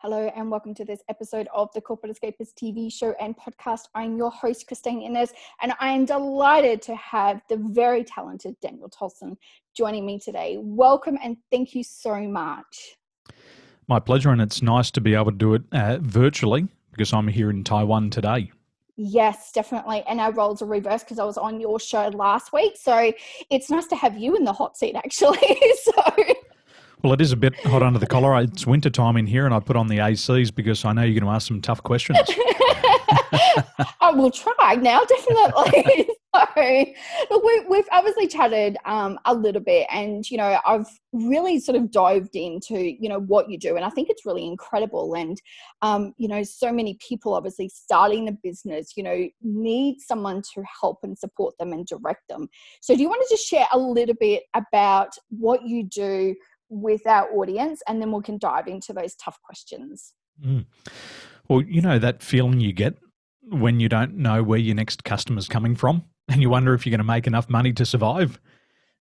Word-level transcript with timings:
Hello, 0.00 0.30
and 0.36 0.50
welcome 0.50 0.74
to 0.74 0.84
this 0.84 1.00
episode 1.08 1.48
of 1.54 1.70
the 1.72 1.80
Corporate 1.80 2.14
Escapists 2.14 2.52
TV 2.52 2.92
show 2.92 3.14
and 3.18 3.34
podcast. 3.34 3.84
I'm 3.94 4.18
your 4.18 4.30
host, 4.30 4.66
Christine 4.66 5.00
Innes, 5.00 5.32
and 5.62 5.72
I 5.80 5.88
am 5.92 6.04
delighted 6.04 6.82
to 6.82 6.94
have 6.96 7.40
the 7.48 7.56
very 7.56 8.04
talented 8.04 8.60
Daniel 8.60 8.90
Tolson 8.90 9.38
joining 9.74 10.04
me 10.04 10.18
today. 10.18 10.58
Welcome 10.60 11.16
and 11.24 11.38
thank 11.50 11.74
you 11.74 11.82
so 11.82 12.20
much. 12.28 12.98
My 13.88 13.98
pleasure, 13.98 14.28
and 14.28 14.42
it's 14.42 14.60
nice 14.60 14.90
to 14.90 15.00
be 15.00 15.14
able 15.14 15.32
to 15.32 15.38
do 15.38 15.54
it 15.54 15.62
uh, 15.72 15.96
virtually 16.02 16.68
because 16.90 17.14
I'm 17.14 17.28
here 17.28 17.48
in 17.48 17.64
Taiwan 17.64 18.10
today. 18.10 18.52
Yes, 18.98 19.50
definitely. 19.50 20.02
And 20.06 20.20
our 20.20 20.30
roles 20.30 20.60
are 20.60 20.66
reversed 20.66 21.06
because 21.06 21.18
I 21.18 21.24
was 21.24 21.38
on 21.38 21.58
your 21.58 21.80
show 21.80 22.08
last 22.08 22.52
week. 22.52 22.76
So 22.78 23.14
it's 23.48 23.70
nice 23.70 23.86
to 23.86 23.96
have 23.96 24.18
you 24.18 24.36
in 24.36 24.44
the 24.44 24.52
hot 24.52 24.76
seat, 24.76 24.94
actually. 24.94 25.38
so 25.82 26.02
well, 27.06 27.14
it 27.14 27.20
is 27.20 27.30
a 27.30 27.36
bit 27.36 27.54
hot 27.66 27.84
under 27.84 28.00
the 28.00 28.06
collar. 28.06 28.36
It's 28.42 28.66
winter 28.66 28.90
time 28.90 29.16
in 29.16 29.28
here, 29.28 29.46
and 29.46 29.54
I 29.54 29.60
put 29.60 29.76
on 29.76 29.86
the 29.86 29.98
ACs 29.98 30.52
because 30.52 30.84
I 30.84 30.92
know 30.92 31.02
you're 31.02 31.20
going 31.20 31.30
to 31.30 31.34
ask 31.36 31.46
some 31.46 31.60
tough 31.60 31.80
questions. 31.80 32.18
I 34.00 34.10
will 34.12 34.32
try 34.32 34.74
now, 34.74 35.04
definitely. 35.04 36.08
so, 36.56 36.84
look, 37.30 37.44
we, 37.44 37.60
we've 37.68 37.88
obviously 37.92 38.26
chatted 38.26 38.76
um, 38.84 39.18
a 39.24 39.34
little 39.34 39.60
bit, 39.60 39.86
and 39.90 40.28
you 40.30 40.36
know, 40.36 40.58
I've 40.66 40.88
really 41.12 41.58
sort 41.58 41.76
of 41.76 41.90
dived 41.90 42.34
into 42.34 42.78
you 43.00 43.08
know 43.08 43.20
what 43.20 43.48
you 43.50 43.58
do, 43.58 43.76
and 43.76 43.84
I 43.84 43.90
think 43.90 44.08
it's 44.10 44.26
really 44.26 44.46
incredible. 44.46 45.14
And 45.14 45.40
um, 45.82 46.12
you 46.18 46.28
know, 46.28 46.42
so 46.42 46.72
many 46.72 46.98
people 47.06 47.34
obviously 47.34 47.68
starting 47.68 48.24
the 48.24 48.36
business, 48.42 48.94
you 48.96 49.02
know, 49.02 49.28
need 49.42 50.00
someone 50.00 50.42
to 50.54 50.64
help 50.80 50.98
and 51.02 51.16
support 51.16 51.56
them 51.58 51.72
and 51.72 51.86
direct 51.86 52.28
them. 52.28 52.48
So, 52.80 52.94
do 52.94 53.02
you 53.02 53.08
want 53.08 53.22
to 53.22 53.34
just 53.34 53.46
share 53.46 53.66
a 53.72 53.78
little 53.78 54.16
bit 54.18 54.44
about 54.54 55.10
what 55.30 55.66
you 55.66 55.84
do? 55.84 56.34
With 56.68 57.06
our 57.06 57.30
audience 57.32 57.82
and 57.88 58.00
then 58.00 58.12
we 58.12 58.22
can 58.22 58.38
dive 58.38 58.66
into 58.66 58.92
those 58.92 59.14
tough 59.14 59.38
questions. 59.42 60.12
Mm. 60.44 60.66
Well, 61.48 61.62
you 61.62 61.80
know 61.80 61.98
that 61.98 62.22
feeling 62.22 62.60
you 62.60 62.72
get 62.72 62.98
when 63.42 63.80
you 63.80 63.88
don't 63.88 64.16
know 64.16 64.42
where 64.42 64.58
your 64.58 64.74
next 64.74 65.04
customer's 65.04 65.48
coming 65.48 65.76
from 65.76 66.04
and 66.28 66.42
you 66.42 66.50
wonder 66.50 66.74
if 66.74 66.84
you're 66.84 66.90
going 66.90 66.98
to 66.98 67.04
make 67.04 67.26
enough 67.26 67.48
money 67.48 67.72
to 67.74 67.86
survive. 67.86 68.40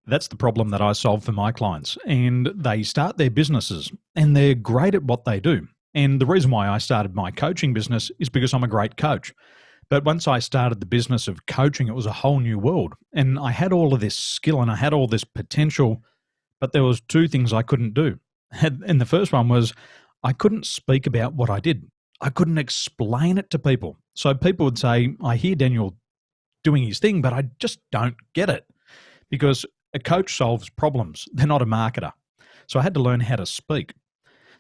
That's 0.06 0.28
the 0.28 0.36
problem 0.36 0.70
that 0.70 0.82
I 0.82 0.92
solve 0.92 1.24
for 1.24 1.32
my 1.32 1.54
clients. 1.54 1.98
And 2.06 2.52
they 2.56 2.84
start 2.84 3.18
their 3.18 3.30
businesses 3.30 3.92
and 4.16 4.36
they're 4.36 4.56
great 4.56 4.96
at 4.96 5.04
what 5.04 5.24
they 5.24 5.40
do. 5.40 5.68
And 5.94 6.20
the 6.20 6.26
reason 6.26 6.52
why 6.52 6.68
I 6.68 6.80
started 6.80 7.16
my 7.16 7.32
coaching 7.32 7.74
business 7.74 8.12
is 8.20 8.28
because 8.28 8.54
I'm 8.54 8.64
a 8.64 8.68
great 8.68 8.98
coach. 8.98 9.34
But 9.90 10.04
once 10.04 10.28
I 10.28 10.40
started 10.40 10.80
the 10.80 10.86
business 10.86 11.28
of 11.28 11.46
coaching, 11.46 11.88
it 11.88 11.96
was 11.96 12.06
a 12.06 12.12
whole 12.12 12.40
new 12.40 12.58
world. 12.58 12.96
And 13.14 13.38
I 13.38 13.52
had 13.52 13.72
all 13.72 13.94
of 13.94 14.00
this 14.00 14.16
skill 14.16 14.62
and 14.62 14.72
I 14.72 14.76
had 14.76 14.94
all 14.94 15.08
this 15.08 15.24
potential 15.24 16.02
but 16.64 16.72
there 16.72 16.86
was 16.86 17.02
two 17.02 17.28
things 17.28 17.52
I 17.52 17.62
couldn't 17.62 17.94
do. 17.94 18.18
And 18.62 19.02
the 19.02 19.06
first 19.06 19.34
one 19.34 19.50
was 19.50 19.74
I 20.24 20.32
couldn't 20.32 20.66
speak 20.66 21.06
about 21.06 21.34
what 21.34 21.50
I 21.50 21.60
did. 21.60 21.92
I 22.22 22.30
couldn't 22.30 22.58
explain 22.58 23.38
it 23.38 23.50
to 23.50 23.60
people. 23.60 23.98
So 24.14 24.34
people 24.34 24.64
would 24.64 24.78
say, 24.78 25.14
I 25.22 25.36
hear 25.36 25.56
Daniel 25.56 25.98
doing 26.64 26.84
his 26.84 27.00
thing, 27.00 27.22
but 27.22 27.34
I 27.34 27.50
just 27.60 27.80
don't 27.92 28.16
get 28.34 28.50
it. 28.50 28.66
Because 29.30 29.66
a 29.94 30.00
coach 30.00 30.38
solves 30.38 30.70
problems, 30.70 31.28
they're 31.34 31.48
not 31.48 31.62
a 31.62 31.66
marketer. 31.66 32.14
So 32.68 32.80
I 32.80 32.84
had 32.84 32.94
to 32.94 33.02
learn 33.02 33.20
how 33.20 33.36
to 33.36 33.46
speak. 33.46 33.94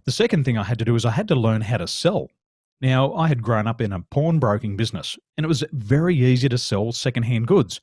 The 0.03 0.11
second 0.11 0.43
thing 0.43 0.57
I 0.57 0.63
had 0.63 0.79
to 0.79 0.85
do 0.85 0.95
is 0.95 1.05
I 1.05 1.11
had 1.11 1.29
to 1.29 1.35
learn 1.35 1.61
how 1.61 1.77
to 1.77 1.87
sell. 1.87 2.27
Now, 2.81 3.13
I 3.13 3.29
had 3.29 3.41
grown 3.41 3.65
up 3.65 3.79
in 3.79 3.93
a 3.93 4.01
pawnbroking 4.01 4.75
business, 4.75 5.17
and 5.37 5.45
it 5.45 5.47
was 5.47 5.63
very 5.71 6.17
easy 6.17 6.49
to 6.49 6.57
sell 6.57 6.91
secondhand 6.91 7.47
goods. 7.47 7.79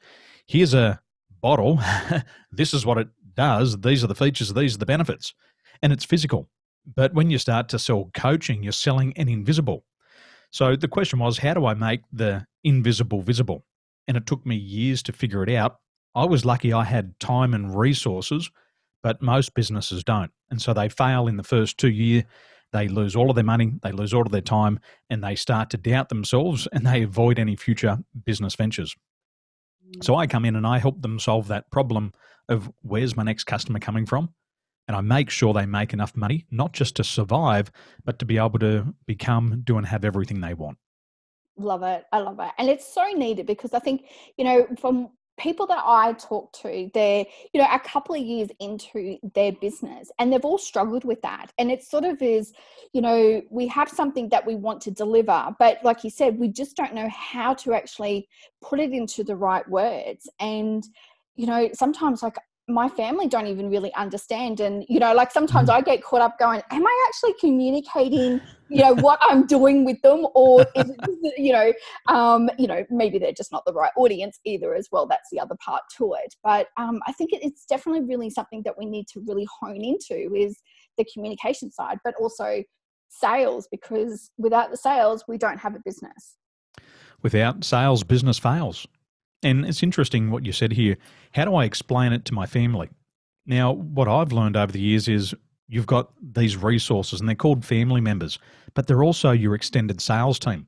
Here's 0.46 0.74
a 0.74 1.00
bottle. 1.40 1.80
this 2.52 2.74
is 2.74 2.84
what 2.84 2.98
it 2.98 3.08
does, 3.34 3.80
these 3.80 4.04
are 4.04 4.06
the 4.06 4.14
features, 4.14 4.52
these 4.52 4.74
are 4.74 4.78
the 4.78 4.86
benefits, 4.86 5.34
and 5.82 5.92
it's 5.92 6.04
physical. 6.04 6.48
But 6.94 7.14
when 7.14 7.30
you 7.30 7.38
start 7.38 7.68
to 7.70 7.78
sell 7.78 8.10
coaching, 8.14 8.62
you're 8.62 8.72
selling 8.72 9.12
an 9.16 9.28
invisible. 9.28 9.84
So 10.50 10.76
the 10.76 10.88
question 10.88 11.18
was, 11.18 11.38
how 11.38 11.54
do 11.54 11.66
I 11.66 11.74
make 11.74 12.00
the 12.12 12.46
invisible 12.64 13.22
visible? 13.22 13.64
And 14.08 14.16
it 14.16 14.26
took 14.26 14.44
me 14.44 14.56
years 14.56 15.02
to 15.04 15.12
figure 15.12 15.42
it 15.42 15.54
out. 15.54 15.76
I 16.14 16.24
was 16.24 16.44
lucky 16.44 16.72
I 16.72 16.84
had 16.84 17.18
time 17.20 17.54
and 17.54 17.76
resources, 17.76 18.50
but 19.02 19.22
most 19.22 19.54
businesses 19.54 20.02
don't. 20.02 20.32
And 20.50 20.60
so 20.60 20.72
they 20.72 20.88
fail 20.88 21.28
in 21.28 21.36
the 21.36 21.44
first 21.44 21.78
two 21.78 21.90
years. 21.90 22.24
They 22.72 22.88
lose 22.88 23.16
all 23.16 23.30
of 23.30 23.34
their 23.34 23.44
money, 23.44 23.72
they 23.82 23.90
lose 23.90 24.14
all 24.14 24.22
of 24.22 24.30
their 24.30 24.40
time, 24.40 24.78
and 25.08 25.24
they 25.24 25.34
start 25.34 25.70
to 25.70 25.76
doubt 25.76 26.08
themselves 26.08 26.68
and 26.72 26.86
they 26.86 27.02
avoid 27.02 27.38
any 27.38 27.56
future 27.56 27.98
business 28.24 28.54
ventures. 28.54 28.94
So 30.02 30.14
I 30.14 30.28
come 30.28 30.44
in 30.44 30.54
and 30.54 30.66
I 30.66 30.78
help 30.78 31.02
them 31.02 31.18
solve 31.18 31.48
that 31.48 31.70
problem 31.72 32.12
of 32.50 32.70
where's 32.82 33.16
my 33.16 33.22
next 33.22 33.44
customer 33.44 33.78
coming 33.78 34.04
from? 34.04 34.34
And 34.88 34.96
I 34.96 35.00
make 35.00 35.30
sure 35.30 35.54
they 35.54 35.66
make 35.66 35.92
enough 35.92 36.16
money, 36.16 36.46
not 36.50 36.72
just 36.72 36.96
to 36.96 37.04
survive, 37.04 37.70
but 38.04 38.18
to 38.18 38.24
be 38.24 38.38
able 38.38 38.58
to 38.58 38.92
become, 39.06 39.62
do, 39.64 39.78
and 39.78 39.86
have 39.86 40.04
everything 40.04 40.40
they 40.40 40.52
want. 40.52 40.78
Love 41.56 41.82
it. 41.84 42.04
I 42.12 42.18
love 42.18 42.40
it. 42.40 42.50
And 42.58 42.68
it's 42.68 42.92
so 42.92 43.04
needed 43.12 43.46
because 43.46 43.72
I 43.72 43.78
think, 43.78 44.06
you 44.36 44.44
know, 44.44 44.66
from 44.80 45.10
people 45.38 45.66
that 45.66 45.82
I 45.86 46.14
talk 46.14 46.52
to, 46.62 46.90
they're, 46.92 47.24
you 47.52 47.60
know, 47.60 47.68
a 47.70 47.78
couple 47.78 48.14
of 48.14 48.20
years 48.20 48.48
into 48.58 49.18
their 49.34 49.52
business 49.52 50.10
and 50.18 50.32
they've 50.32 50.44
all 50.44 50.58
struggled 50.58 51.04
with 51.04 51.22
that. 51.22 51.52
And 51.56 51.70
it 51.70 51.84
sort 51.84 52.04
of 52.04 52.20
is, 52.20 52.52
you 52.92 53.00
know, 53.00 53.42
we 53.48 53.68
have 53.68 53.88
something 53.88 54.28
that 54.30 54.44
we 54.44 54.56
want 54.56 54.80
to 54.82 54.90
deliver, 54.90 55.54
but 55.58 55.78
like 55.84 56.02
you 56.02 56.10
said, 56.10 56.38
we 56.38 56.48
just 56.48 56.76
don't 56.76 56.94
know 56.94 57.08
how 57.08 57.54
to 57.54 57.74
actually 57.74 58.28
put 58.60 58.80
it 58.80 58.90
into 58.92 59.22
the 59.22 59.36
right 59.36 59.66
words. 59.68 60.28
And, 60.40 60.84
you 61.40 61.46
know, 61.46 61.70
sometimes 61.72 62.22
like 62.22 62.36
my 62.68 62.88
family 62.88 63.26
don't 63.26 63.46
even 63.46 63.68
really 63.68 63.92
understand 63.94 64.60
and 64.60 64.84
you 64.88 65.00
know 65.00 65.12
like 65.12 65.32
sometimes 65.32 65.68
i 65.68 65.80
get 65.80 66.04
caught 66.04 66.20
up 66.20 66.38
going 66.38 66.62
am 66.70 66.86
i 66.86 67.04
actually 67.08 67.34
communicating 67.40 68.40
you 68.68 68.80
know 68.80 68.94
what 68.96 69.18
i'm 69.22 69.44
doing 69.44 69.84
with 69.84 70.00
them 70.02 70.24
or 70.36 70.60
is 70.76 70.88
it 70.98 71.34
you 71.36 71.52
know 71.52 71.72
um 72.06 72.48
you 72.58 72.68
know 72.68 72.84
maybe 72.88 73.18
they're 73.18 73.32
just 73.32 73.50
not 73.50 73.64
the 73.66 73.72
right 73.72 73.90
audience 73.96 74.38
either 74.44 74.72
as 74.72 74.88
well 74.92 75.04
that's 75.04 75.28
the 75.32 75.40
other 75.40 75.56
part 75.64 75.82
to 75.96 76.14
it. 76.22 76.32
But 76.44 76.68
um 76.76 77.00
i 77.08 77.12
think 77.12 77.30
it's 77.32 77.64
definitely 77.64 78.02
really 78.02 78.30
something 78.30 78.62
that 78.64 78.78
we 78.78 78.86
need 78.86 79.08
to 79.08 79.24
really 79.26 79.48
hone 79.60 79.82
into 79.82 80.32
is 80.32 80.60
the 80.96 81.04
communication 81.12 81.72
side 81.72 81.98
but 82.04 82.14
also 82.20 82.62
sales 83.08 83.66
because 83.72 84.30
without 84.38 84.70
the 84.70 84.76
sales 84.76 85.24
we 85.26 85.38
don't 85.38 85.58
have 85.58 85.74
a 85.74 85.80
business. 85.84 86.36
Without 87.22 87.64
sales 87.64 88.04
business 88.04 88.38
fails 88.38 88.86
and 89.42 89.64
it's 89.64 89.82
interesting 89.82 90.30
what 90.30 90.44
you 90.44 90.52
said 90.52 90.72
here. 90.72 90.96
How 91.32 91.44
do 91.44 91.54
I 91.54 91.64
explain 91.64 92.12
it 92.12 92.24
to 92.26 92.34
my 92.34 92.46
family? 92.46 92.88
Now, 93.46 93.72
what 93.72 94.08
I've 94.08 94.32
learned 94.32 94.56
over 94.56 94.70
the 94.70 94.80
years 94.80 95.08
is 95.08 95.34
you've 95.68 95.86
got 95.86 96.12
these 96.20 96.56
resources 96.56 97.20
and 97.20 97.28
they're 97.28 97.36
called 97.36 97.64
family 97.64 98.00
members, 98.00 98.38
but 98.74 98.86
they're 98.86 99.02
also 99.02 99.30
your 99.30 99.54
extended 99.54 100.00
sales 100.00 100.38
team. 100.38 100.66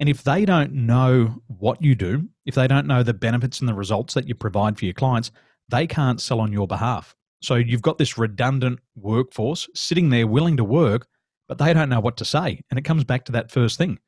And 0.00 0.08
if 0.08 0.22
they 0.22 0.44
don't 0.44 0.72
know 0.72 1.42
what 1.46 1.82
you 1.82 1.94
do, 1.94 2.28
if 2.46 2.54
they 2.54 2.66
don't 2.66 2.86
know 2.86 3.02
the 3.02 3.14
benefits 3.14 3.60
and 3.60 3.68
the 3.68 3.74
results 3.74 4.14
that 4.14 4.28
you 4.28 4.34
provide 4.34 4.78
for 4.78 4.84
your 4.84 4.94
clients, 4.94 5.30
they 5.68 5.86
can't 5.86 6.20
sell 6.20 6.40
on 6.40 6.52
your 6.52 6.66
behalf. 6.66 7.14
So 7.42 7.56
you've 7.56 7.82
got 7.82 7.98
this 7.98 8.18
redundant 8.18 8.80
workforce 8.96 9.68
sitting 9.74 10.10
there 10.10 10.26
willing 10.26 10.56
to 10.56 10.64
work, 10.64 11.06
but 11.48 11.58
they 11.58 11.72
don't 11.72 11.88
know 11.88 12.00
what 12.00 12.16
to 12.18 12.24
say. 12.24 12.60
And 12.70 12.78
it 12.78 12.84
comes 12.84 13.04
back 13.04 13.24
to 13.26 13.32
that 13.32 13.50
first 13.50 13.78
thing 13.78 13.98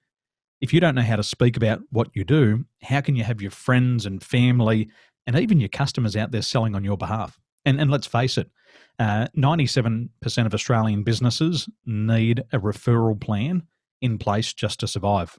if 0.61 0.73
you 0.73 0.81
don't 0.81 0.95
know 0.95 1.03
how 1.03 1.17
to 1.17 1.23
speak 1.23 1.57
about 1.57 1.81
what 1.91 2.09
you 2.15 2.25
do, 2.25 2.65
how 2.83 3.01
can 3.01 3.17
you 3.17 3.25
have 3.25 3.43
your 3.43 3.51
friends 3.51 4.07
and 4.07 4.23
family 4.23 4.89
and 5.27 5.37
even 5.37 5.61
your 5.61 5.69
customers 5.69 6.17
out 6.17 6.31
there 6.31 6.43
selling 6.43 6.75
on 6.75 6.85
your 6.85 6.97
behalf? 6.97 7.39
And, 7.65 7.81
and 7.81 7.91
let's 7.91 8.07
face 8.07 8.39
it, 8.39 8.51
uh, 8.99 9.27
97% 9.37 10.09
of 10.47 10.55
Australian 10.55 11.03
businesses 11.03 11.69
need 11.85 12.45
a 12.53 12.59
referral 12.59 13.21
plan 13.21 13.65
in 14.01 14.19
place 14.19 14.53
just 14.53 14.81
to 14.81 14.89
survive, 14.89 15.39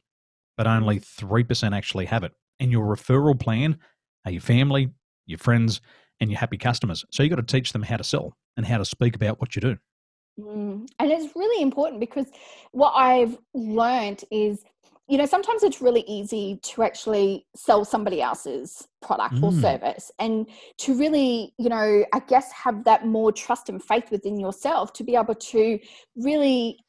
but 0.57 0.67
only 0.67 0.99
3% 0.99 1.75
actually 1.75 2.05
have 2.05 2.23
it. 2.23 2.33
And 2.59 2.71
your 2.71 2.85
referral 2.85 3.39
plan 3.39 3.77
are 4.25 4.31
your 4.31 4.41
family, 4.41 4.89
your 5.25 5.39
friends, 5.39 5.81
and 6.19 6.29
your 6.29 6.39
happy 6.39 6.57
customers. 6.57 7.05
So 7.11 7.23
you've 7.23 7.29
got 7.29 7.35
to 7.37 7.43
teach 7.43 7.73
them 7.73 7.83
how 7.83 7.97
to 7.97 8.03
sell 8.03 8.33
and 8.55 8.65
how 8.65 8.77
to 8.77 8.85
speak 8.85 9.15
about 9.15 9.39
what 9.39 9.55
you 9.55 9.61
do. 9.61 9.77
Mm. 10.39 10.87
And 10.99 11.11
it's 11.11 11.35
really 11.35 11.61
important 11.61 11.99
because 11.99 12.27
what 12.71 12.91
I've 12.91 13.37
learned 13.53 14.23
is 14.31 14.63
you 15.07 15.17
know, 15.17 15.25
sometimes 15.25 15.63
it's 15.63 15.81
really 15.81 16.03
easy 16.07 16.59
to 16.63 16.83
actually 16.83 17.45
sell 17.55 17.85
somebody 17.85 18.21
else's 18.21 18.87
product 19.01 19.35
mm. 19.35 19.43
or 19.43 19.51
service 19.53 20.11
and 20.19 20.47
to 20.79 20.97
really, 20.97 21.53
you 21.57 21.69
know, 21.69 22.03
I 22.13 22.19
guess 22.27 22.51
have 22.51 22.83
that 22.83 23.05
more 23.05 23.31
trust 23.31 23.69
and 23.69 23.81
faith 23.81 24.11
within 24.11 24.37
yourself 24.37 24.91
to 24.93 25.03
be 25.03 25.15
able 25.15 25.35
to 25.35 25.79
really 26.17 26.79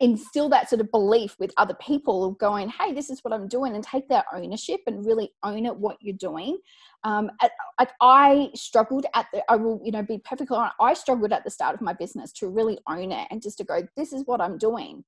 instill 0.00 0.48
that 0.50 0.68
sort 0.68 0.80
of 0.80 0.90
belief 0.90 1.36
with 1.38 1.52
other 1.56 1.74
people 1.74 2.24
of 2.24 2.38
going, 2.38 2.68
hey, 2.68 2.92
this 2.92 3.10
is 3.10 3.20
what 3.22 3.34
I'm 3.34 3.48
doing, 3.48 3.74
and 3.74 3.82
take 3.82 4.08
that 4.08 4.26
ownership 4.32 4.80
and 4.86 5.04
really 5.04 5.32
own 5.42 5.66
it 5.66 5.76
what 5.76 5.96
you're 6.00 6.16
doing. 6.16 6.58
Um, 7.04 7.30
I, 7.78 7.88
I 8.00 8.50
struggled 8.54 9.06
at 9.14 9.26
the, 9.32 9.42
I 9.50 9.56
will, 9.56 9.80
you 9.84 9.90
know, 9.90 10.02
be 10.02 10.18
perfectly 10.18 10.56
honest, 10.56 10.76
I 10.80 10.94
struggled 10.94 11.32
at 11.32 11.44
the 11.44 11.50
start 11.50 11.74
of 11.74 11.80
my 11.80 11.92
business 11.92 12.32
to 12.32 12.48
really 12.48 12.78
own 12.88 13.12
it 13.12 13.26
and 13.30 13.42
just 13.42 13.58
to 13.58 13.64
go, 13.64 13.86
this 13.96 14.12
is 14.12 14.22
what 14.26 14.40
I'm 14.40 14.56
doing. 14.56 15.04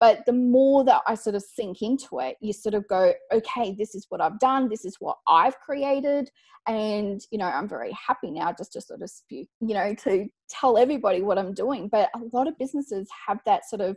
But 0.00 0.26
the 0.26 0.32
more 0.32 0.84
that 0.84 1.02
I 1.06 1.14
sort 1.14 1.36
of 1.36 1.42
sink 1.42 1.80
into 1.82 2.18
it, 2.20 2.36
you 2.40 2.52
sort 2.52 2.74
of 2.74 2.86
go, 2.88 3.12
okay, 3.32 3.74
this 3.78 3.94
is 3.94 4.06
what 4.08 4.20
I've 4.20 4.38
done, 4.38 4.68
this 4.68 4.84
is 4.84 4.96
what 4.98 5.18
I've 5.28 5.58
created. 5.60 6.30
And, 6.66 7.20
you 7.30 7.38
know, 7.38 7.46
I'm 7.46 7.68
very 7.68 7.92
happy 7.92 8.30
now 8.30 8.52
just 8.52 8.72
to 8.72 8.80
sort 8.80 9.02
of 9.02 9.10
spew, 9.10 9.46
you 9.60 9.74
know, 9.74 9.94
to 10.04 10.26
tell 10.48 10.78
everybody 10.78 11.22
what 11.22 11.38
I'm 11.38 11.54
doing. 11.54 11.88
But 11.88 12.10
a 12.14 12.36
lot 12.36 12.48
of 12.48 12.58
businesses 12.58 13.08
have 13.26 13.38
that 13.46 13.68
sort 13.68 13.82
of, 13.82 13.96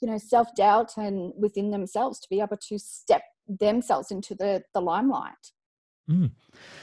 you 0.00 0.08
know, 0.08 0.18
self 0.18 0.54
doubt 0.54 0.96
and 0.96 1.32
within 1.36 1.70
themselves 1.70 2.18
to 2.20 2.28
be 2.28 2.40
able 2.40 2.56
to 2.68 2.78
step 2.78 3.22
themselves 3.46 4.10
into 4.10 4.34
the, 4.34 4.62
the 4.74 4.80
limelight. 4.80 5.52
Mm. 6.10 6.32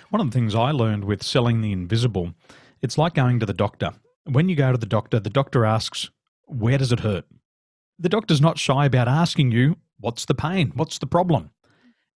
One 0.10 0.22
of 0.22 0.30
the 0.30 0.34
things 0.34 0.56
I 0.56 0.72
learned 0.72 1.06
with 1.06 1.24
selling 1.24 1.62
the 1.62 1.72
invisible, 1.72 2.34
it's 2.82 2.98
like 2.98 3.16
going 3.16 3.40
to 3.40 3.46
the 3.46 3.54
doctor. 3.54 3.92
When 4.26 4.50
you 4.50 4.56
go 4.56 4.72
to 4.72 4.78
the 4.78 4.86
doctor, 4.86 5.20
the 5.20 5.30
doctor 5.30 5.66
asks, 5.66 6.10
Where 6.46 6.78
does 6.78 6.92
it 6.92 7.02
hurt? 7.02 7.26
The 8.00 8.10
doctor's 8.10 8.42
not 8.42 8.60
shy 8.60 8.86
about 8.86 9.08
asking 9.08 9.52
you, 9.52 9.78
What's 10.00 10.26
the 10.26 10.36
pain? 10.36 10.72
What's 10.76 10.98
the 10.98 11.08
problem? 11.08 11.52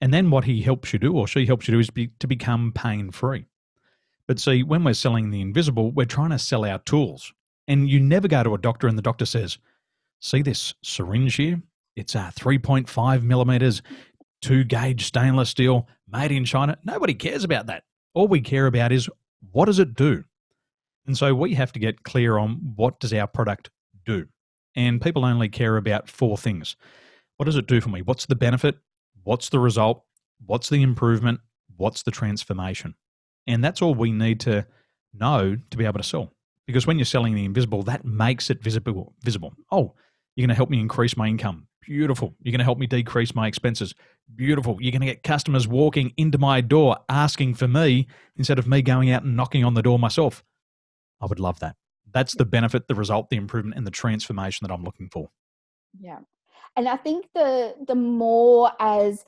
And 0.02 0.14
then 0.14 0.32
what 0.32 0.46
he 0.46 0.62
helps 0.62 0.94
you 0.94 1.00
do, 1.00 1.16
or 1.16 1.28
she 1.28 1.46
helps 1.46 1.68
you 1.68 1.74
do, 1.74 1.80
is 1.80 1.90
be, 1.90 2.10
to 2.20 2.28
become 2.28 2.72
pain 2.74 3.12
free. 3.12 3.46
But 4.28 4.40
see, 4.40 4.64
when 4.64 4.84
we're 4.84 4.94
selling 4.94 5.32
the 5.32 5.42
invisible, 5.42 5.92
we're 5.92 6.06
trying 6.06 6.30
to 6.30 6.40
sell 6.40 6.66
our 6.66 6.80
tools. 6.80 7.34
And 7.68 7.90
you 7.90 8.00
never 8.00 8.28
go 8.28 8.44
to 8.44 8.54
a 8.54 8.58
doctor 8.58 8.88
and 8.88 8.98
the 8.98 9.02
doctor 9.02 9.26
says, 9.26 9.58
See 10.20 10.42
this 10.42 10.74
syringe 10.84 11.36
here? 11.36 11.62
It's 11.96 12.16
a 12.16 12.32
3.5 12.36 13.24
millimeters, 13.24 13.82
two 14.42 14.64
gauge 14.64 15.06
stainless 15.06 15.50
steel, 15.50 15.88
made 16.12 16.32
in 16.32 16.46
China. 16.46 16.78
Nobody 16.84 17.14
cares 17.14 17.44
about 17.44 17.68
that. 17.68 17.84
All 18.14 18.28
we 18.28 18.42
care 18.42 18.68
about 18.68 18.92
is 18.92 19.10
what 19.52 19.66
does 19.66 19.80
it 19.80 19.96
do? 19.96 20.24
And 21.08 21.18
so 21.18 21.34
we 21.34 21.54
have 21.56 21.72
to 21.74 21.80
get 21.80 22.04
clear 22.04 22.38
on 22.38 22.74
what 22.76 23.00
does 23.00 23.14
our 23.14 23.28
product 23.28 23.70
do. 24.06 24.28
And 24.76 25.02
people 25.02 25.26
only 25.26 25.50
care 25.50 25.78
about 25.78 26.10
four 26.10 26.38
things. 26.38 26.76
What 27.38 27.46
does 27.46 27.56
it 27.56 27.68
do 27.68 27.82
for 27.82 27.90
me? 27.90 28.02
What's 28.02 28.26
the 28.26 28.36
benefit? 28.36 28.78
What's 29.24 29.50
the 29.50 29.60
result? 29.60 30.04
What's 30.46 30.70
the 30.70 30.82
improvement? 30.82 31.40
What's 31.78 32.04
the 32.04 32.12
transformation? 32.12 32.96
And 33.48 33.64
that's 33.64 33.82
all 33.82 33.96
we 33.96 34.12
need 34.12 34.40
to 34.42 34.68
know 35.14 35.58
to 35.70 35.78
be 35.78 35.86
able 35.86 36.00
to 36.00 36.04
sell. 36.04 36.34
Because 36.68 36.86
when 36.86 37.00
you're 37.00 37.06
selling 37.06 37.34
the 37.34 37.46
invisible, 37.46 37.84
that 37.84 38.06
makes 38.06 38.50
it 38.50 38.62
visible. 38.62 39.14
Visible. 39.24 39.54
Oh, 39.72 39.96
you're 40.36 40.44
going 40.44 40.50
to 40.50 40.56
help 40.56 40.70
me 40.70 40.80
increase 40.80 41.18
my 41.18 41.28
income. 41.28 41.68
Beautiful. 41.82 42.36
You're 42.42 42.52
going 42.52 42.60
to 42.60 42.66
help 42.66 42.78
me 42.78 42.86
decrease 42.86 43.34
my 43.34 43.48
expenses. 43.48 43.96
Beautiful. 44.36 44.78
You're 44.80 44.92
going 44.92 45.02
to 45.02 45.08
get 45.08 45.24
customers 45.24 45.68
walking 45.68 46.14
into 46.18 46.38
my 46.38 46.62
door 46.62 46.98
asking 47.10 47.56
for 47.56 47.68
me 47.68 48.08
instead 48.36 48.60
of 48.60 48.68
me 48.68 48.84
going 48.84 49.10
out 49.10 49.24
and 49.24 49.36
knocking 49.36 49.64
on 49.64 49.74
the 49.74 49.82
door 49.82 49.98
myself. 49.98 50.44
I 51.20 51.26
would 51.26 51.40
love 51.40 51.60
that. 51.62 51.76
That's 52.14 52.36
the 52.36 52.46
benefit, 52.46 52.88
the 52.88 52.96
result, 52.96 53.30
the 53.30 53.38
improvement, 53.38 53.78
and 53.78 53.86
the 53.86 53.92
transformation 53.92 54.68
that 54.68 54.74
I'm 54.74 54.84
looking 54.84 55.10
for. 55.10 55.30
Yeah. 56.00 56.20
And 56.76 56.88
I 56.88 56.98
think 56.98 57.28
the 57.34 57.76
the 57.88 57.96
more 57.96 58.72
as 58.80 59.26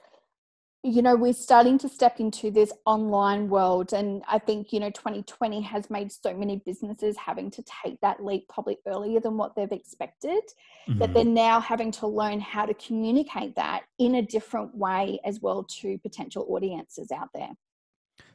you 0.83 1.01
know 1.01 1.15
we're 1.15 1.33
starting 1.33 1.77
to 1.77 1.87
step 1.87 2.19
into 2.19 2.49
this 2.49 2.73
online 2.85 3.49
world 3.49 3.93
and 3.93 4.23
i 4.27 4.39
think 4.39 4.73
you 4.73 4.79
know 4.79 4.89
2020 4.89 5.61
has 5.61 5.89
made 5.89 6.11
so 6.11 6.33
many 6.35 6.61
businesses 6.65 7.15
having 7.17 7.51
to 7.51 7.63
take 7.83 7.99
that 8.01 8.23
leap 8.23 8.47
probably 8.49 8.77
earlier 8.87 9.19
than 9.19 9.37
what 9.37 9.55
they've 9.55 9.71
expected 9.71 10.41
mm-hmm. 10.87 10.97
that 10.97 11.13
they're 11.13 11.23
now 11.23 11.59
having 11.59 11.91
to 11.91 12.07
learn 12.07 12.39
how 12.39 12.65
to 12.65 12.73
communicate 12.73 13.55
that 13.55 13.83
in 13.99 14.15
a 14.15 14.21
different 14.21 14.75
way 14.75 15.19
as 15.23 15.39
well 15.39 15.63
to 15.63 15.97
potential 15.99 16.47
audiences 16.49 17.11
out 17.11 17.29
there 17.33 17.51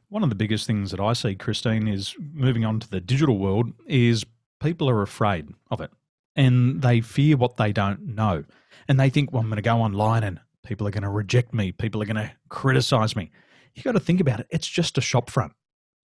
one 0.08 0.22
of 0.22 0.28
the 0.28 0.36
biggest 0.36 0.66
things 0.68 0.92
that 0.92 1.00
i 1.00 1.12
see 1.12 1.34
christine 1.34 1.88
is 1.88 2.14
moving 2.32 2.64
on 2.64 2.78
to 2.78 2.88
the 2.88 3.00
digital 3.00 3.38
world 3.38 3.72
is 3.88 4.24
people 4.66 4.88
are 4.90 5.02
afraid 5.02 5.48
of 5.70 5.80
it 5.80 5.90
and 6.34 6.82
they 6.82 7.00
fear 7.00 7.36
what 7.36 7.56
they 7.56 7.72
don't 7.72 8.00
know 8.06 8.44
and 8.88 8.98
they 8.98 9.10
think 9.10 9.32
well 9.32 9.42
i'm 9.42 9.48
going 9.48 9.56
to 9.56 9.62
go 9.62 9.76
online 9.76 10.24
and 10.24 10.40
People 10.66 10.86
are 10.86 10.90
going 10.90 11.04
to 11.04 11.08
reject 11.08 11.54
me. 11.54 11.72
People 11.72 12.02
are 12.02 12.06
going 12.06 12.16
to 12.16 12.32
criticize 12.48 13.14
me. 13.14 13.30
You 13.74 13.82
got 13.82 13.92
to 13.92 14.00
think 14.00 14.20
about 14.20 14.40
it. 14.40 14.48
It's 14.50 14.66
just 14.66 14.98
a 14.98 15.00
shop 15.00 15.30
front. 15.30 15.52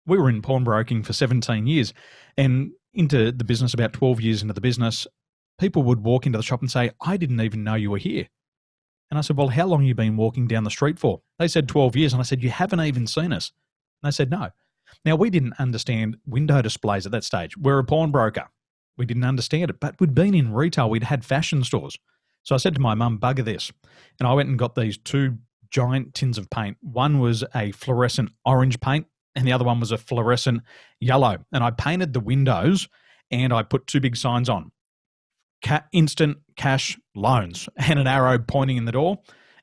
We 0.06 0.18
were 0.18 0.30
in 0.30 0.42
pawnbroking 0.42 1.04
for 1.04 1.14
17 1.14 1.66
years 1.66 1.94
and 2.38 2.72
into 2.94 3.32
the 3.32 3.44
business 3.44 3.74
about 3.74 3.94
12 3.94 4.22
years 4.22 4.42
into 4.42 4.54
the 4.54 4.62
business, 4.62 5.08
people 5.60 5.84
would 5.84 6.04
walk 6.04 6.26
into 6.26 6.38
the 6.38 6.44
shop 6.44 6.62
and 6.62 6.70
say, 6.70 6.92
I 7.02 7.16
didn't 7.16 7.42
even 7.42 7.64
know 7.64 7.76
you 7.76 7.92
were 7.92 7.98
here. 7.98 8.28
And 9.10 9.18
I 9.18 9.22
said, 9.22 9.38
Well, 9.38 9.50
how 9.50 9.66
long 9.66 9.82
have 9.82 9.88
you 9.88 9.96
been 9.96 10.18
walking 10.18 10.48
down 10.48 10.64
the 10.64 10.72
street 10.72 11.00
for? 11.00 11.22
They 11.38 11.48
said 11.48 11.68
12 11.68 11.96
years. 11.96 12.14
And 12.14 12.20
I 12.20 12.24
said, 12.24 12.44
You 12.44 12.50
haven't 12.50 12.82
even 12.82 13.08
seen 13.08 13.32
us. 13.32 13.52
And 14.02 14.12
they 14.12 14.16
said, 14.16 14.30
No. 14.30 14.50
Now, 15.06 15.16
we 15.16 15.30
didn't 15.30 15.54
understand 15.60 16.18
window 16.26 16.62
displays 16.62 17.06
at 17.06 17.12
that 17.12 17.24
stage. 17.24 17.58
We're 17.58 17.80
a 17.80 17.84
pawnbroker. 17.84 18.50
We 18.98 19.06
didn't 19.06 19.24
understand 19.24 19.70
it, 19.70 19.80
but 19.80 19.96
we'd 20.00 20.14
been 20.14 20.36
in 20.36 20.54
retail, 20.54 20.90
we'd 20.90 21.04
had 21.04 21.24
fashion 21.24 21.64
stores. 21.64 21.98
So 22.44 22.56
I 22.56 22.58
said 22.58 22.76
to 22.76 22.82
my 22.82 22.96
mum, 22.96 23.20
bugger 23.20 23.46
this. 23.46 23.72
And 24.20 24.28
I 24.28 24.34
went 24.34 24.50
and 24.50 24.60
got 24.60 24.76
these 24.76 24.98
two 24.98 25.38
giant 25.72 26.14
tins 26.14 26.38
of 26.38 26.50
paint. 26.50 26.78
One 26.82 27.20
was 27.20 27.44
a 27.56 27.72
fluorescent 27.72 28.32
orange 28.46 28.80
paint, 28.80 29.08
and 29.36 29.48
the 29.48 29.54
other 29.54 29.66
one 29.66 29.80
was 29.80 29.92
a 29.92 29.98
fluorescent 29.98 30.64
yellow. 31.00 31.38
And 31.52 31.64
I 31.64 31.72
painted 31.72 32.14
the 32.14 32.20
windows 32.20 32.88
and 33.32 33.54
I 33.54 33.64
put 33.64 33.88
two 33.88 34.00
big 34.00 34.18
signs 34.18 34.50
on 34.50 34.72
Ca- 35.64 35.86
instant 35.92 36.38
cash 36.56 36.98
loans 37.16 37.70
and 37.78 38.00
an 38.00 38.08
arrow 38.08 38.40
pointing 38.40 38.78
in 38.78 38.86
the 38.86 38.92
door 38.92 39.20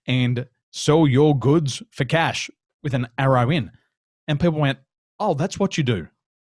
and 0.07 0.47
sell 0.71 1.07
your 1.07 1.39
goods 1.39 1.83
for 1.91 2.05
cash 2.05 2.51
with 2.83 2.95
an 2.95 3.09
arrow 3.19 3.51
in. 3.51 3.71
And 4.29 4.39
people 4.39 4.61
went, 4.61 4.79
Oh, 5.19 5.35
that's 5.35 5.59
what 5.59 5.77
you 5.77 5.85
do. 5.85 6.09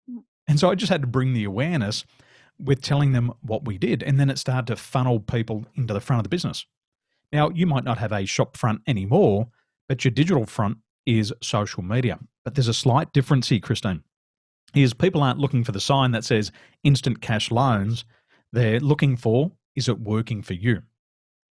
Mm. 0.09 0.23
And 0.47 0.59
so 0.59 0.69
I 0.69 0.75
just 0.75 0.91
had 0.91 1.01
to 1.01 1.07
bring 1.07 1.33
the 1.33 1.43
awareness 1.43 2.05
with 2.59 2.81
telling 2.81 3.11
them 3.11 3.33
what 3.41 3.65
we 3.65 3.77
did. 3.77 4.03
And 4.03 4.19
then 4.19 4.29
it 4.29 4.37
started 4.37 4.67
to 4.67 4.75
funnel 4.75 5.19
people 5.19 5.65
into 5.75 5.93
the 5.93 5.99
front 5.99 6.19
of 6.19 6.23
the 6.23 6.29
business. 6.29 6.65
Now, 7.31 7.49
you 7.49 7.65
might 7.65 7.83
not 7.83 7.97
have 7.97 8.11
a 8.11 8.25
shop 8.25 8.55
front 8.55 8.81
anymore, 8.87 9.49
but 9.89 10.05
your 10.05 10.11
digital 10.11 10.45
front 10.45 10.77
is 11.05 11.33
social 11.41 11.83
media. 11.83 12.19
But 12.43 12.55
there's 12.55 12.67
a 12.67 12.73
slight 12.73 13.11
difference 13.13 13.49
here, 13.49 13.59
Christine. 13.59 14.03
Is 14.73 14.93
people 14.93 15.23
aren't 15.23 15.39
looking 15.39 15.63
for 15.63 15.71
the 15.71 15.79
sign 15.79 16.11
that 16.11 16.23
says 16.25 16.51
instant 16.83 17.21
cash 17.21 17.51
loans. 17.51 18.05
They're 18.51 18.79
looking 18.79 19.15
for 19.15 19.51
is 19.75 19.89
it 19.89 19.99
working 19.99 20.41
for 20.41 20.53
you? 20.53 20.81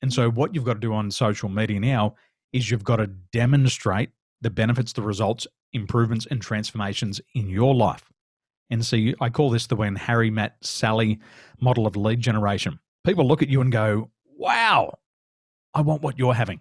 And 0.03 0.13
so, 0.13 0.31
what 0.31 0.55
you've 0.55 0.65
got 0.65 0.75
to 0.75 0.81
do 0.81 0.93
on 0.93 1.11
social 1.11 1.49
media 1.49 1.79
now 1.81 2.15
is 2.53 2.71
you've 2.71 2.85
got 2.85 2.97
to 2.97 3.07
demonstrate 3.07 4.11
the 4.45 4.51
benefits, 4.51 4.93
the 4.93 5.03
results, 5.03 5.47
improvements, 5.73 6.27
and 6.31 6.41
transformations 6.41 7.21
in 7.35 7.49
your 7.49 7.75
life. 7.75 8.13
And 8.71 8.85
so 8.85 8.99
I 9.21 9.31
call 9.31 9.51
this 9.51 9.67
the 9.67 9.75
when 9.75 9.97
Harry 9.97 10.31
met 10.31 10.57
Sally 10.61 11.19
model 11.61 11.87
of 11.87 11.97
lead 11.97 12.21
generation. 12.21 12.79
People 13.05 13.27
look 13.27 13.43
at 13.43 13.49
you 13.49 13.63
and 13.63 13.73
go, 13.73 14.11
wow, 14.37 14.99
I 15.73 15.81
want 15.81 16.03
what 16.03 16.19
you're 16.19 16.35
having. 16.35 16.61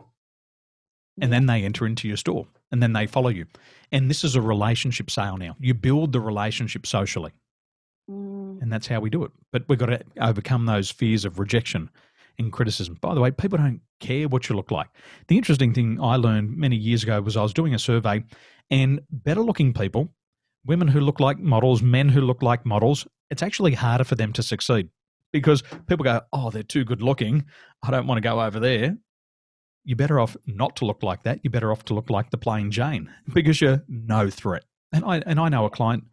And 1.22 1.32
then 1.32 1.46
they 1.46 1.64
enter 1.64 1.86
into 1.86 2.08
your 2.08 2.18
store 2.18 2.48
and 2.72 2.82
then 2.82 2.94
they 2.94 3.06
follow 3.06 3.30
you. 3.30 3.46
And 3.92 4.10
this 4.10 4.24
is 4.24 4.36
a 4.36 4.42
relationship 4.42 5.12
sale 5.12 5.38
now. 5.38 5.58
You 5.60 5.74
build 5.74 6.14
the 6.14 6.22
relationship 6.22 6.88
socially. 6.88 7.34
Mm. 8.10 8.62
And 8.62 8.72
that's 8.72 8.88
how 8.88 9.02
we 9.02 9.10
do 9.10 9.26
it. 9.26 9.32
But 9.52 9.66
we've 9.68 9.78
got 9.78 9.88
to 9.88 10.02
overcome 10.22 10.66
those 10.66 10.90
fears 10.90 11.26
of 11.26 11.38
rejection 11.38 11.90
and 12.40 12.52
criticism. 12.52 12.98
By 13.02 13.14
the 13.14 13.22
way, 13.22 13.32
people 13.32 13.58
don't 13.58 13.82
care 14.00 14.28
what 14.28 14.50
you 14.50 14.56
look 14.56 14.72
like. 14.72 14.88
The 15.28 15.38
interesting 15.38 15.74
thing 15.74 16.00
I 16.02 16.16
learned 16.16 16.58
many 16.58 16.76
years 16.76 17.04
ago 17.04 17.22
was 17.22 17.38
I 17.38 17.44
was 17.44 17.54
doing 17.54 17.74
a 17.74 17.80
survey, 17.80 18.24
and 18.70 19.02
better 19.12 19.42
looking 19.42 19.74
people 19.74 20.10
women 20.66 20.88
who 20.88 21.00
look 21.00 21.20
like 21.20 21.40
models, 21.40 21.82
men 21.82 22.10
who 22.10 22.22
look 22.22 22.42
like 22.42 22.66
models, 22.66 23.08
it's 23.30 23.44
actually 23.44 23.74
harder 23.74 24.04
for 24.04 24.16
them 24.16 24.34
to 24.34 24.44
succeed 24.44 24.90
because 25.32 25.64
people 25.88 26.04
go, 26.04 26.22
oh, 26.32 26.50
they're 26.50 26.64
too 26.64 26.84
good 26.84 27.02
looking. 27.02 27.46
I 27.82 27.92
don't 27.92 28.08
want 28.08 28.18
to 28.18 28.22
go 28.22 28.42
over 28.42 28.60
there. 28.60 28.98
You're 29.84 29.98
better 29.98 30.20
off 30.20 30.38
not 30.46 30.78
to 30.78 30.86
look 30.86 31.04
like 31.04 31.24
that. 31.24 31.40
You're 31.44 31.52
better 31.52 31.72
off 31.72 31.84
to 31.86 31.94
look 31.94 32.10
like 32.10 32.30
the 32.30 32.38
plain 32.38 32.72
Jane 32.72 33.10
because 33.34 33.60
you're 33.60 33.84
no 33.88 34.30
threat. 34.30 34.64
And 34.94 35.04
I 35.04 35.18
and 35.26 35.40
I 35.40 35.50
know 35.50 35.66
a 35.66 35.70
client 35.70 36.06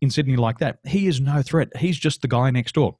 in 0.00 0.10
Sydney 0.10 0.36
like 0.36 0.58
that. 0.58 0.80
He 0.84 1.06
is 1.06 1.20
no 1.20 1.42
threat. 1.42 1.74
He's 1.76 1.98
just 1.98 2.22
the 2.22 2.28
guy 2.28 2.50
next 2.50 2.74
door. 2.74 2.96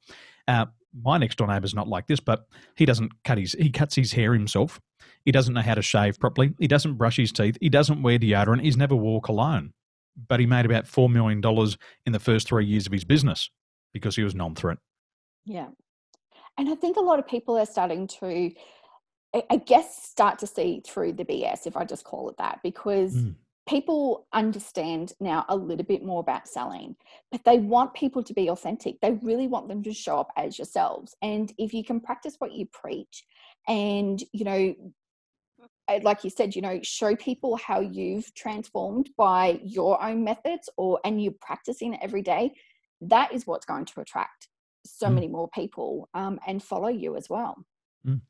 Uh, 0.47 0.67
my 0.93 1.17
next 1.17 1.37
door 1.37 1.47
neighbour's 1.47 1.75
not 1.75 1.87
like 1.87 2.07
this, 2.07 2.19
but 2.19 2.45
he 2.75 2.85
doesn't 2.85 3.11
cut 3.23 3.37
his 3.37 3.53
he 3.53 3.69
cuts 3.69 3.95
his 3.95 4.13
hair 4.13 4.33
himself. 4.33 4.79
He 5.25 5.31
doesn't 5.31 5.53
know 5.53 5.61
how 5.61 5.75
to 5.75 5.81
shave 5.81 6.19
properly. 6.19 6.53
He 6.59 6.67
doesn't 6.67 6.95
brush 6.95 7.17
his 7.17 7.31
teeth. 7.31 7.57
He 7.59 7.69
doesn't 7.69 8.01
wear 8.01 8.17
deodorant. 8.17 8.61
He's 8.61 8.77
never 8.77 8.95
wore 8.95 9.21
cologne 9.21 9.73
but 10.27 10.39
he 10.39 10.45
made 10.45 10.65
about 10.65 10.85
$4 10.85 11.11
million 11.11 11.41
in 12.05 12.11
the 12.11 12.19
first 12.19 12.47
three 12.47 12.65
years 12.65 12.87
of 12.87 12.91
his 12.91 13.03
business 13.03 13.49
because 13.93 14.15
he 14.15 14.23
was 14.23 14.33
non 14.33 14.55
threat. 14.55 14.77
Yeah. 15.45 15.67
And 16.57 16.69
I 16.69 16.75
think 16.75 16.97
a 16.97 17.01
lot 17.01 17.19
of 17.19 17.27
people 17.27 17.57
are 17.57 17.65
starting 17.65 18.07
to, 18.19 18.51
I 19.49 19.57
guess, 19.57 20.03
start 20.03 20.39
to 20.39 20.47
see 20.47 20.81
through 20.85 21.13
the 21.13 21.25
BS, 21.25 21.67
if 21.67 21.77
I 21.77 21.85
just 21.85 22.03
call 22.03 22.29
it 22.29 22.37
that, 22.37 22.59
because 22.63 23.15
mm. 23.15 23.35
People 23.67 24.27
understand 24.33 25.13
now 25.19 25.45
a 25.49 25.55
little 25.55 25.85
bit 25.85 26.03
more 26.03 26.21
about 26.21 26.47
selling, 26.47 26.95
but 27.31 27.43
they 27.43 27.59
want 27.59 27.93
people 27.93 28.23
to 28.23 28.33
be 28.33 28.49
authentic. 28.49 28.99
They 29.01 29.19
really 29.21 29.47
want 29.47 29.67
them 29.67 29.83
to 29.83 29.93
show 29.93 30.17
up 30.17 30.31
as 30.37 30.57
yourselves. 30.57 31.15
And 31.21 31.53
if 31.57 31.73
you 31.73 31.83
can 31.83 31.99
practice 31.99 32.35
what 32.39 32.53
you 32.53 32.65
preach 32.67 33.23
and, 33.67 34.23
you 34.31 34.45
know, 34.45 34.75
like 36.01 36.23
you 36.23 36.29
said, 36.29 36.55
you 36.55 36.61
know, 36.61 36.79
show 36.83 37.15
people 37.15 37.55
how 37.57 37.79
you've 37.79 38.33
transformed 38.33 39.09
by 39.17 39.59
your 39.63 40.01
own 40.03 40.23
methods 40.23 40.69
or 40.77 40.99
and 41.05 41.21
you're 41.21 41.33
practicing 41.41 41.93
it 41.93 41.99
every 42.01 42.21
day, 42.21 42.53
that 43.01 43.33
is 43.33 43.47
what's 43.47 43.65
going 43.65 43.85
to 43.85 44.01
attract 44.01 44.47
so 44.85 45.07
mm. 45.07 45.15
many 45.15 45.27
more 45.27 45.49
people 45.49 46.09
um, 46.13 46.39
and 46.47 46.63
follow 46.63 46.89
you 46.89 47.15
as 47.15 47.29
well. 47.29 47.63
Mm. 48.05 48.21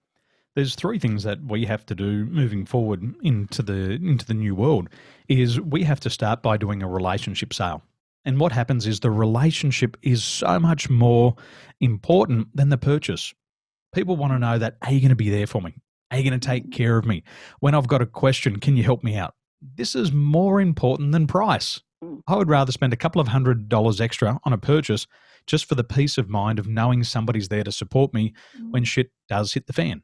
There's 0.58 0.74
three 0.74 0.98
things 0.98 1.22
that 1.22 1.40
we 1.46 1.66
have 1.66 1.86
to 1.86 1.94
do 1.94 2.26
moving 2.26 2.66
forward 2.66 3.14
into 3.22 3.62
the 3.62 3.92
into 3.92 4.26
the 4.26 4.34
new 4.34 4.56
world 4.56 4.90
is 5.28 5.62
we 5.62 5.84
have 5.84 6.00
to 6.00 6.10
start 6.10 6.42
by 6.42 6.58
doing 6.58 6.82
a 6.82 6.88
relationship 6.88 7.54
sale. 7.54 7.84
And 8.26 8.40
what 8.40 8.52
happens 8.52 8.88
is 8.88 9.00
the 9.00 9.12
relationship 9.12 9.98
is 10.02 10.24
so 10.24 10.60
much 10.60 10.90
more 10.90 11.36
important 11.80 12.48
than 12.56 12.70
the 12.70 12.78
purchase. 12.78 13.36
People 13.94 14.18
want 14.18 14.34
to 14.34 14.40
know 14.40 14.58
that 14.58 14.78
are 14.82 14.92
you 14.92 15.00
going 15.00 15.10
to 15.10 15.16
be 15.16 15.30
there 15.30 15.46
for 15.46 15.62
me? 15.62 15.76
Are 16.10 16.18
you 16.18 16.28
going 16.28 16.40
to 16.40 16.48
take 16.48 16.72
care 16.72 16.98
of 16.98 17.06
me? 17.06 17.22
When 17.60 17.76
I've 17.76 17.88
got 17.88 18.02
a 18.02 18.08
question, 18.08 18.60
can 18.60 18.76
you 18.76 18.84
help 18.84 19.04
me 19.04 19.16
out? 19.16 19.36
This 19.62 19.94
is 19.94 20.12
more 20.12 20.60
important 20.60 21.12
than 21.12 21.28
price. 21.28 21.82
Mm. 22.04 22.22
I 22.28 22.36
would 22.36 22.50
rather 22.50 22.72
spend 22.72 22.94
a 22.94 22.98
couple 22.98 23.22
of 23.22 23.28
hundred 23.28 23.70
dollars 23.70 24.02
extra 24.02 24.40
on 24.44 24.54
a 24.54 24.58
purchase 24.58 25.06
just 25.46 25.66
for 25.66 25.76
the 25.76 25.84
peace 25.84 26.18
of 26.18 26.30
mind 26.30 26.58
of 26.58 26.68
knowing 26.68 27.04
somebody's 27.04 27.50
there 27.50 27.64
to 27.64 27.72
support 27.72 28.12
me 28.12 28.34
when 28.72 28.84
shit 28.84 29.12
does 29.30 29.54
hit 29.54 29.68
the 29.68 29.74
fan. 29.74 30.02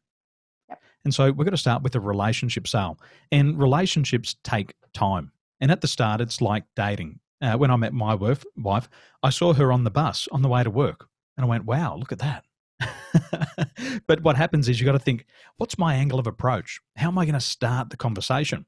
And 1.05 1.13
so 1.13 1.25
we're 1.31 1.43
going 1.43 1.51
to 1.51 1.57
start 1.57 1.83
with 1.83 1.95
a 1.95 2.00
relationship 2.00 2.67
sale. 2.67 3.00
And 3.31 3.60
relationships 3.60 4.36
take 4.43 4.74
time. 4.93 5.31
And 5.60 5.72
at 5.72 5.81
the 5.81 5.88
start, 5.88 6.22
it's 6.22 6.41
like 6.41 6.63
dating. 6.75 7.19
Uh, 7.41 7.57
when 7.57 7.72
I 7.72 7.75
met 7.75 7.93
my 7.93 8.15
wife, 8.15 8.45
wife, 8.55 8.88
I 9.22 9.29
saw 9.29 9.53
her 9.53 9.72
on 9.72 9.83
the 9.83 9.91
bus 9.91 10.27
on 10.31 10.41
the 10.41 10.48
way 10.48 10.63
to 10.63 10.69
work. 10.69 11.07
And 11.36 11.45
I 11.45 11.48
went, 11.48 11.65
wow, 11.65 11.95
look 11.98 12.12
at 12.12 12.19
that. 12.19 12.45
but 14.07 14.22
what 14.24 14.38
happens 14.38 14.69
is 14.69 14.79
you 14.79 14.86
got 14.86 14.93
to 14.93 15.00
think, 15.00 15.25
what's 15.57 15.77
my 15.77 15.95
angle 15.95 16.19
of 16.19 16.27
approach? 16.27 16.79
How 16.95 17.10
am 17.10 17.17
I 17.17 17.25
going 17.25 17.33
to 17.33 17.41
start 17.41 17.89
the 17.89 17.98
conversation? 17.98 18.65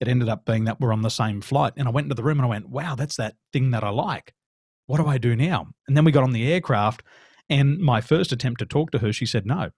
It 0.00 0.08
ended 0.08 0.28
up 0.28 0.44
being 0.44 0.64
that 0.64 0.80
we're 0.80 0.92
on 0.92 1.02
the 1.02 1.08
same 1.08 1.40
flight. 1.40 1.72
And 1.76 1.88
I 1.88 1.90
went 1.90 2.06
into 2.06 2.14
the 2.14 2.22
room 2.22 2.38
and 2.38 2.46
I 2.46 2.50
went, 2.50 2.68
wow, 2.68 2.94
that's 2.94 3.16
that 3.16 3.34
thing 3.52 3.70
that 3.72 3.84
I 3.84 3.90
like. 3.90 4.34
What 4.86 4.98
do 4.98 5.06
I 5.06 5.18
do 5.18 5.34
now? 5.34 5.68
And 5.88 5.96
then 5.96 6.04
we 6.04 6.12
got 6.12 6.24
on 6.24 6.32
the 6.32 6.52
aircraft. 6.52 7.02
And 7.48 7.78
my 7.78 8.00
first 8.00 8.32
attempt 8.32 8.60
to 8.60 8.66
talk 8.66 8.90
to 8.92 8.98
her, 8.98 9.12
she 9.12 9.26
said 9.26 9.46
no. 9.46 9.70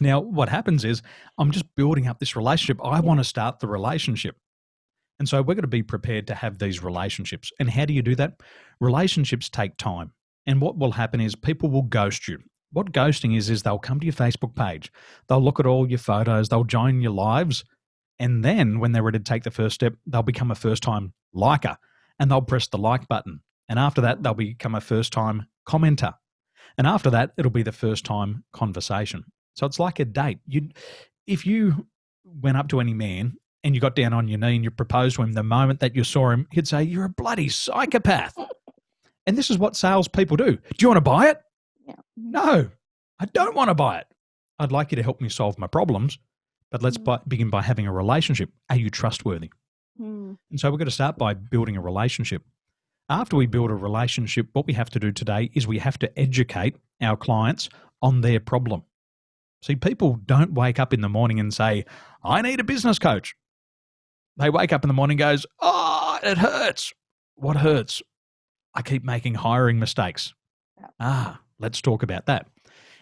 Now, 0.00 0.20
what 0.20 0.48
happens 0.48 0.84
is 0.84 1.02
I'm 1.38 1.50
just 1.50 1.66
building 1.76 2.06
up 2.06 2.18
this 2.18 2.36
relationship. 2.36 2.84
I 2.84 3.00
want 3.00 3.20
to 3.20 3.24
start 3.24 3.60
the 3.60 3.68
relationship. 3.68 4.36
And 5.18 5.28
so 5.28 5.40
we're 5.40 5.54
going 5.54 5.62
to 5.62 5.68
be 5.68 5.82
prepared 5.82 6.26
to 6.26 6.34
have 6.34 6.58
these 6.58 6.82
relationships. 6.82 7.52
And 7.60 7.70
how 7.70 7.84
do 7.84 7.94
you 7.94 8.02
do 8.02 8.16
that? 8.16 8.40
Relationships 8.80 9.48
take 9.48 9.76
time. 9.76 10.12
And 10.46 10.60
what 10.60 10.76
will 10.76 10.92
happen 10.92 11.20
is 11.20 11.34
people 11.36 11.70
will 11.70 11.82
ghost 11.82 12.26
you. 12.28 12.38
What 12.72 12.92
ghosting 12.92 13.36
is, 13.36 13.48
is 13.48 13.62
they'll 13.62 13.78
come 13.78 14.00
to 14.00 14.06
your 14.06 14.12
Facebook 14.12 14.56
page, 14.56 14.90
they'll 15.28 15.40
look 15.40 15.60
at 15.60 15.66
all 15.66 15.88
your 15.88 15.98
photos, 15.98 16.48
they'll 16.48 16.64
join 16.64 17.00
your 17.00 17.12
lives. 17.12 17.64
And 18.18 18.44
then 18.44 18.80
when 18.80 18.90
they're 18.90 19.02
ready 19.02 19.18
to 19.18 19.24
take 19.24 19.44
the 19.44 19.52
first 19.52 19.76
step, 19.76 19.94
they'll 20.06 20.22
become 20.22 20.50
a 20.50 20.56
first 20.56 20.82
time 20.82 21.12
liker 21.32 21.76
and 22.18 22.28
they'll 22.28 22.42
press 22.42 22.66
the 22.66 22.78
like 22.78 23.06
button. 23.06 23.40
And 23.68 23.78
after 23.78 24.00
that, 24.00 24.22
they'll 24.22 24.34
become 24.34 24.74
a 24.74 24.80
first 24.80 25.12
time 25.12 25.46
commenter. 25.68 26.14
And 26.76 26.86
after 26.86 27.10
that, 27.10 27.30
it'll 27.38 27.52
be 27.52 27.62
the 27.62 27.72
first 27.72 28.04
time 28.04 28.44
conversation. 28.52 29.24
So 29.54 29.66
it's 29.66 29.78
like 29.78 30.00
a 30.00 30.04
date. 30.04 30.38
You, 30.46 30.68
if 31.26 31.46
you 31.46 31.86
went 32.24 32.56
up 32.56 32.68
to 32.68 32.80
any 32.80 32.94
man 32.94 33.34
and 33.62 33.74
you 33.74 33.80
got 33.80 33.94
down 33.96 34.12
on 34.12 34.28
your 34.28 34.38
knee 34.38 34.56
and 34.56 34.64
you 34.64 34.70
proposed 34.70 35.16
to 35.16 35.22
him 35.22 35.32
the 35.32 35.42
moment 35.42 35.80
that 35.80 35.94
you 35.94 36.04
saw 36.04 36.30
him, 36.30 36.46
he'd 36.52 36.68
say, 36.68 36.82
You're 36.82 37.04
a 37.04 37.08
bloody 37.08 37.48
psychopath. 37.48 38.36
and 39.26 39.38
this 39.38 39.50
is 39.50 39.58
what 39.58 39.76
salespeople 39.76 40.36
do. 40.36 40.56
Do 40.56 40.60
you 40.80 40.88
want 40.88 40.98
to 40.98 41.02
buy 41.02 41.28
it? 41.30 41.40
Yeah. 41.86 41.94
No, 42.16 42.70
I 43.20 43.26
don't 43.26 43.54
want 43.54 43.68
to 43.70 43.74
buy 43.74 43.98
it. 43.98 44.06
I'd 44.58 44.72
like 44.72 44.92
you 44.92 44.96
to 44.96 45.02
help 45.02 45.20
me 45.20 45.28
solve 45.28 45.58
my 45.58 45.66
problems, 45.66 46.18
but 46.70 46.82
let's 46.82 46.98
Mm. 46.98 47.28
begin 47.28 47.50
by 47.50 47.62
having 47.62 47.86
a 47.86 47.92
relationship. 47.92 48.50
Are 48.70 48.76
you 48.76 48.90
trustworthy? 48.90 49.50
Mm. 50.00 50.36
And 50.50 50.60
so 50.60 50.70
we're 50.70 50.78
going 50.78 50.86
to 50.86 50.92
start 50.92 51.16
by 51.18 51.34
building 51.34 51.76
a 51.76 51.80
relationship. 51.80 52.42
After 53.08 53.36
we 53.36 53.46
build 53.46 53.70
a 53.70 53.74
relationship, 53.74 54.48
what 54.54 54.66
we 54.66 54.72
have 54.72 54.90
to 54.90 54.98
do 54.98 55.12
today 55.12 55.50
is 55.54 55.66
we 55.66 55.78
have 55.78 55.98
to 55.98 56.18
educate 56.18 56.76
our 57.02 57.16
clients 57.16 57.68
on 58.02 58.20
their 58.22 58.40
problem. 58.40 58.82
See, 59.64 59.76
people 59.76 60.20
don't 60.26 60.52
wake 60.52 60.78
up 60.78 60.92
in 60.92 61.00
the 61.00 61.08
morning 61.08 61.40
and 61.40 61.52
say, 61.52 61.86
I 62.22 62.42
need 62.42 62.60
a 62.60 62.64
business 62.64 62.98
coach. 62.98 63.34
They 64.36 64.50
wake 64.50 64.74
up 64.74 64.84
in 64.84 64.88
the 64.88 64.94
morning 64.94 65.14
and 65.14 65.30
goes, 65.30 65.46
Oh, 65.58 66.18
it 66.22 66.36
hurts. 66.36 66.92
What 67.36 67.56
hurts? 67.56 68.02
I 68.74 68.82
keep 68.82 69.04
making 69.04 69.36
hiring 69.36 69.78
mistakes. 69.78 70.34
Ah, 71.00 71.40
let's 71.58 71.80
talk 71.80 72.02
about 72.02 72.26
that. 72.26 72.46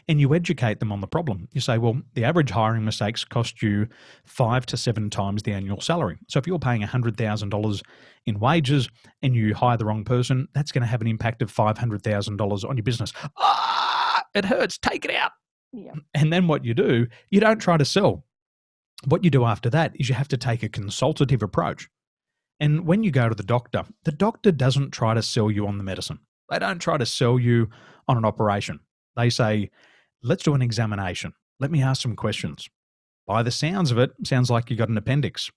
And 0.07 0.21
you 0.21 0.37
educate 0.37 0.79
them 0.79 0.93
on 0.93 1.01
the 1.01 1.09
problem. 1.09 1.49
You 1.51 1.61
say, 1.61 1.79
well, 1.79 2.01
the 2.15 2.23
average 2.23 2.51
hiring 2.51 2.85
mistakes 2.85 3.25
cost 3.25 3.61
you 3.61 3.89
five 4.25 4.65
to 4.67 4.77
seven 4.77 5.11
times 5.11 5.43
the 5.43 5.53
annual 5.53 5.81
salary. 5.81 6.19
So 6.29 6.39
if 6.39 6.47
you're 6.47 6.61
paying 6.61 6.83
$100,000 6.83 7.83
in 8.27 8.39
wages 8.39 8.89
and 9.23 9.35
you 9.35 9.53
hire 9.53 9.77
the 9.77 9.85
wrong 9.85 10.05
person, 10.05 10.47
that's 10.55 10.71
going 10.71 10.83
to 10.83 10.89
have 10.89 11.01
an 11.01 11.09
impact 11.09 11.43
of 11.43 11.53
$500,000 11.53 12.69
on 12.69 12.77
your 12.77 12.85
business. 12.85 13.13
Ah, 13.37 14.23
it 14.33 14.45
hurts. 14.45 14.79
Take 14.79 15.05
it 15.05 15.13
out. 15.13 15.33
Yeah. 15.73 15.93
And 16.15 16.33
then 16.33 16.49
what 16.49 16.65
you 16.65 16.75
do, 16.75 17.07
you 17.31 17.41
don't 17.41 17.59
try 17.59 17.77
to 17.77 17.85
sell. 17.85 18.25
What 19.07 19.25
you 19.25 19.31
do 19.31 19.45
after 19.45 19.71
that 19.71 19.97
is 19.99 20.09
you 20.09 20.15
have 20.15 20.29
to 20.29 20.37
take 20.37 20.63
a 20.63 20.69
consultative 20.69 21.43
approach. 21.43 21.89
And 22.61 22.87
when 22.87 23.03
you 23.03 23.11
go 23.11 23.29
to 23.29 23.35
the 23.35 23.43
doctor, 23.43 23.85
the 24.05 24.13
doctor 24.13 24.53
doesn't 24.53 24.93
try 24.93 25.15
to 25.15 25.23
sell 25.23 25.51
you 25.51 25.67
on 25.67 25.79
the 25.79 25.85
medicine. 25.85 26.21
They 26.51 26.59
don't 26.59 26.79
try 26.79 26.99
to 26.99 27.07
sell 27.07 27.39
you 27.39 27.69
on 28.07 28.17
an 28.17 28.25
operation. 28.25 28.81
They 29.17 29.31
say, 29.31 29.71
let's 30.23 30.45
do 30.45 30.55
an 30.55 30.63
examination. 30.63 31.33
Let 31.59 31.71
me 31.71 31.83
ask 31.83 32.03
some 32.03 32.17
questions. 32.17 32.69
By 33.27 33.43
the 33.43 33.51
sounds 33.51 33.91
of 33.91 33.99
it, 33.99 34.13
sounds 34.25 34.51
like 34.51 34.71
you 34.71 34.77
got 34.77 34.89
an 34.89 34.99
appendix. 34.99 35.51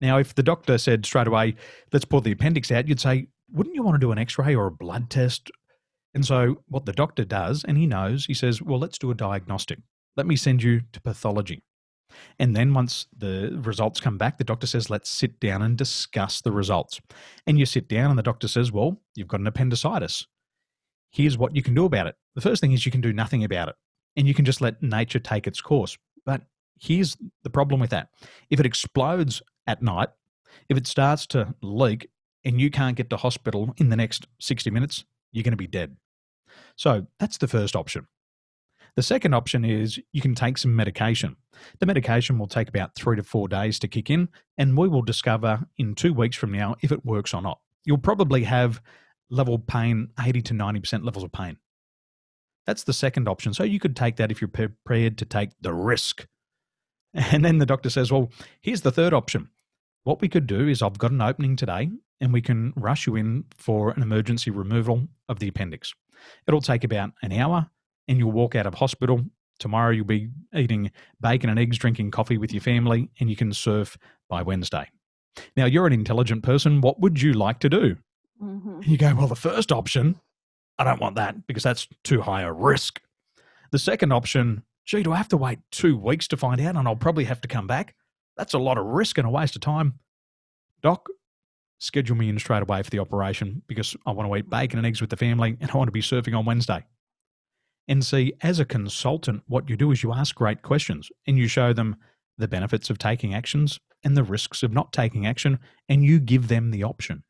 Now, 0.00 0.18
if 0.18 0.34
the 0.34 0.42
doctor 0.42 0.78
said 0.78 1.04
straight 1.04 1.26
away, 1.26 1.56
let's 1.92 2.04
pull 2.04 2.20
the 2.20 2.32
appendix 2.32 2.70
out, 2.72 2.88
you'd 2.88 3.00
say, 3.00 3.28
wouldn't 3.52 3.74
you 3.74 3.82
want 3.82 3.96
to 3.96 4.04
do 4.04 4.12
an 4.12 4.18
x 4.18 4.38
ray 4.38 4.54
or 4.54 4.66
a 4.66 4.72
blood 4.72 5.10
test? 5.10 5.50
And 6.14 6.24
so, 6.24 6.62
what 6.66 6.86
the 6.86 6.92
doctor 6.92 7.24
does, 7.24 7.64
and 7.64 7.76
he 7.76 7.86
knows, 7.86 8.26
he 8.26 8.34
says, 8.34 8.60
well, 8.60 8.78
let's 8.78 8.98
do 8.98 9.10
a 9.10 9.14
diagnostic. 9.14 9.78
Let 10.16 10.26
me 10.26 10.36
send 10.36 10.62
you 10.62 10.80
to 10.92 11.00
pathology. 11.00 11.62
And 12.38 12.56
then 12.56 12.74
once 12.74 13.06
the 13.16 13.56
results 13.62 14.00
come 14.00 14.18
back, 14.18 14.36
the 14.36 14.44
doctor 14.44 14.66
says, 14.66 14.90
let's 14.90 15.08
sit 15.08 15.38
down 15.38 15.62
and 15.62 15.78
discuss 15.78 16.40
the 16.40 16.50
results. 16.50 17.00
And 17.46 17.58
you 17.58 17.66
sit 17.66 17.88
down, 17.88 18.10
and 18.10 18.18
the 18.18 18.24
doctor 18.24 18.48
says, 18.48 18.72
well, 18.72 19.00
you've 19.14 19.28
got 19.28 19.40
an 19.40 19.46
appendicitis. 19.46 20.26
Here's 21.12 21.38
what 21.38 21.54
you 21.54 21.62
can 21.62 21.74
do 21.74 21.84
about 21.84 22.08
it. 22.08 22.16
The 22.34 22.40
first 22.40 22.60
thing 22.60 22.72
is 22.72 22.84
you 22.84 22.92
can 22.92 23.00
do 23.00 23.12
nothing 23.12 23.44
about 23.44 23.68
it, 23.68 23.76
and 24.16 24.26
you 24.26 24.34
can 24.34 24.44
just 24.44 24.60
let 24.60 24.82
nature 24.82 25.20
take 25.20 25.46
its 25.46 25.60
course. 25.60 25.96
But 26.26 26.42
here's 26.80 27.16
the 27.44 27.50
problem 27.50 27.80
with 27.80 27.90
that 27.90 28.08
if 28.50 28.58
it 28.58 28.66
explodes 28.66 29.42
at 29.66 29.82
night, 29.82 30.08
if 30.68 30.76
it 30.76 30.86
starts 30.86 31.26
to 31.28 31.54
leak, 31.62 32.08
and 32.44 32.60
you 32.60 32.70
can't 32.70 32.96
get 32.96 33.10
to 33.10 33.16
hospital 33.16 33.74
in 33.76 33.90
the 33.90 33.96
next 33.96 34.26
60 34.40 34.70
minutes, 34.70 35.04
you're 35.32 35.44
going 35.44 35.52
to 35.52 35.56
be 35.56 35.66
dead. 35.66 35.96
So 36.76 37.06
that's 37.18 37.38
the 37.38 37.48
first 37.48 37.76
option. 37.76 38.06
The 38.96 39.02
second 39.02 39.34
option 39.34 39.64
is 39.64 40.00
you 40.12 40.20
can 40.20 40.34
take 40.34 40.58
some 40.58 40.74
medication. 40.74 41.36
The 41.78 41.86
medication 41.86 42.38
will 42.38 42.48
take 42.48 42.68
about 42.68 42.94
three 42.94 43.16
to 43.16 43.22
four 43.22 43.48
days 43.48 43.78
to 43.80 43.88
kick 43.88 44.10
in, 44.10 44.28
and 44.58 44.76
we 44.76 44.88
will 44.88 45.02
discover 45.02 45.60
in 45.78 45.94
two 45.94 46.12
weeks 46.12 46.36
from 46.36 46.52
now 46.52 46.76
if 46.82 46.90
it 46.90 47.04
works 47.04 47.32
or 47.32 47.42
not. 47.42 47.60
You'll 47.84 47.98
probably 47.98 48.44
have 48.44 48.80
level 49.30 49.58
pain, 49.58 50.08
80 50.18 50.42
to 50.42 50.54
90% 50.54 51.04
levels 51.04 51.24
of 51.24 51.32
pain. 51.32 51.56
That's 52.66 52.84
the 52.84 52.92
second 52.92 53.28
option. 53.28 53.54
So 53.54 53.62
you 53.62 53.80
could 53.80 53.96
take 53.96 54.16
that 54.16 54.30
if 54.30 54.40
you're 54.40 54.48
prepared 54.48 55.18
to 55.18 55.24
take 55.24 55.50
the 55.60 55.72
risk. 55.72 56.26
And 57.12 57.44
then 57.44 57.58
the 57.58 57.66
doctor 57.66 57.90
says, 57.90 58.12
Well, 58.12 58.30
here's 58.60 58.82
the 58.82 58.92
third 58.92 59.12
option. 59.12 59.48
What 60.04 60.20
we 60.20 60.28
could 60.28 60.46
do 60.46 60.68
is 60.68 60.82
I've 60.82 60.98
got 60.98 61.10
an 61.10 61.20
opening 61.20 61.56
today, 61.56 61.90
and 62.20 62.32
we 62.32 62.40
can 62.40 62.72
rush 62.76 63.06
you 63.06 63.16
in 63.16 63.44
for 63.56 63.90
an 63.90 64.02
emergency 64.02 64.50
removal 64.50 65.08
of 65.28 65.38
the 65.38 65.48
appendix. 65.48 65.92
It'll 66.46 66.60
take 66.60 66.84
about 66.84 67.10
an 67.22 67.32
hour, 67.32 67.68
and 68.08 68.18
you'll 68.18 68.32
walk 68.32 68.54
out 68.54 68.66
of 68.66 68.74
hospital. 68.74 69.24
Tomorrow, 69.58 69.90
you'll 69.90 70.06
be 70.06 70.30
eating 70.54 70.90
bacon 71.20 71.50
and 71.50 71.58
eggs, 71.58 71.76
drinking 71.76 72.10
coffee 72.12 72.38
with 72.38 72.52
your 72.52 72.62
family, 72.62 73.10
and 73.20 73.28
you 73.28 73.36
can 73.36 73.52
surf 73.52 73.98
by 74.28 74.42
Wednesday. 74.42 74.88
Now, 75.56 75.66
you're 75.66 75.86
an 75.86 75.92
intelligent 75.92 76.42
person. 76.42 76.80
What 76.80 77.00
would 77.00 77.20
you 77.20 77.34
like 77.34 77.60
to 77.60 77.68
do? 77.68 77.96
hmm 78.38 78.80
you 78.82 78.96
go, 78.96 79.14
Well, 79.14 79.26
the 79.26 79.36
first 79.36 79.70
option, 79.70 80.18
I 80.78 80.84
don't 80.84 81.00
want 81.00 81.16
that 81.16 81.46
because 81.46 81.62
that's 81.62 81.86
too 82.04 82.22
high 82.22 82.42
a 82.42 82.52
risk. 82.52 83.00
The 83.70 83.78
second 83.78 84.12
option, 84.12 84.62
gee, 84.86 85.02
do 85.02 85.12
I 85.12 85.16
have 85.16 85.28
to 85.28 85.36
wait 85.36 85.58
two 85.70 85.96
weeks 85.96 86.26
to 86.28 86.38
find 86.38 86.60
out 86.60 86.76
and 86.76 86.88
I'll 86.88 86.96
probably 86.96 87.24
have 87.24 87.42
to 87.42 87.48
come 87.48 87.66
back? 87.66 87.94
That's 88.36 88.54
a 88.54 88.58
lot 88.58 88.78
of 88.78 88.86
risk 88.86 89.18
and 89.18 89.26
a 89.26 89.30
waste 89.30 89.56
of 89.56 89.62
time. 89.62 89.98
Doc, 90.82 91.08
schedule 91.78 92.16
me 92.16 92.28
in 92.28 92.38
straight 92.38 92.62
away 92.62 92.82
for 92.82 92.90
the 92.90 92.98
operation 92.98 93.62
because 93.66 93.96
I 94.06 94.12
want 94.12 94.28
to 94.28 94.36
eat 94.36 94.50
bacon 94.50 94.78
and 94.78 94.86
eggs 94.86 95.00
with 95.00 95.10
the 95.10 95.16
family 95.16 95.56
and 95.60 95.70
I 95.70 95.76
want 95.76 95.88
to 95.88 95.92
be 95.92 96.02
surfing 96.02 96.38
on 96.38 96.44
Wednesday. 96.44 96.84
And 97.88 98.04
see, 98.04 98.34
as 98.42 98.60
a 98.60 98.64
consultant, 98.64 99.42
what 99.48 99.68
you 99.68 99.76
do 99.76 99.90
is 99.90 100.02
you 100.02 100.12
ask 100.12 100.34
great 100.34 100.62
questions 100.62 101.10
and 101.26 101.36
you 101.36 101.48
show 101.48 101.72
them 101.72 101.96
the 102.38 102.48
benefits 102.48 102.90
of 102.90 102.98
taking 102.98 103.34
actions 103.34 103.78
and 104.04 104.16
the 104.16 104.22
risks 104.22 104.62
of 104.62 104.72
not 104.72 104.92
taking 104.92 105.26
action, 105.26 105.58
and 105.88 106.02
you 106.02 106.18
give 106.18 106.48
them 106.48 106.70
the 106.70 106.84
option. 106.84 107.22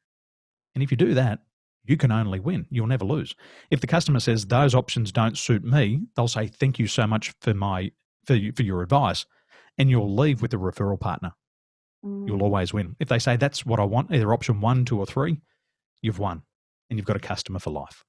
And 0.75 0.85
if 0.85 0.91
you 0.91 0.97
do 0.97 1.15
that, 1.15 1.41
you 1.85 1.97
can 1.97 2.13
only 2.13 2.39
win. 2.39 2.67
You'll 2.71 2.87
never 2.87 3.05
lose. 3.05 3.35
If 3.71 3.81
the 3.81 3.87
customer 3.87 4.21
says 4.21 4.47
those 4.47 4.75
options 4.75 5.11
don't 5.11 5.37
suit 5.37 5.65
me, 5.65 6.03
they'll 6.15 6.29
say 6.29 6.47
thank 6.47 6.79
you 6.79 6.87
so 6.87 7.07
much 7.07 7.35
for 7.41 7.55
my 7.55 7.91
for, 8.27 8.35
you, 8.35 8.53
for 8.53 8.63
your 8.63 8.83
advice, 8.83 9.27
and 9.79 9.91
you'll 9.91 10.15
leave 10.15 10.43
with 10.43 10.53
a 10.55 10.57
referral 10.57 11.01
partner. 11.01 11.33
Mm. 12.05 12.27
You'll 12.27 12.43
always 12.43 12.73
win. 12.73 12.97
If 12.99 13.09
they 13.09 13.19
say 13.19 13.37
that's 13.37 13.65
what 13.67 13.81
I 13.81 13.85
want, 13.85 14.13
either 14.13 14.33
option 14.33 14.61
one, 14.61 14.85
two, 14.85 14.99
or 14.99 15.07
three, 15.07 15.41
you've 16.03 16.19
won, 16.19 16.43
and 16.89 16.99
you've 16.99 17.07
got 17.07 17.17
a 17.17 17.21
customer 17.21 17.59
for 17.59 17.71
life. 17.71 18.05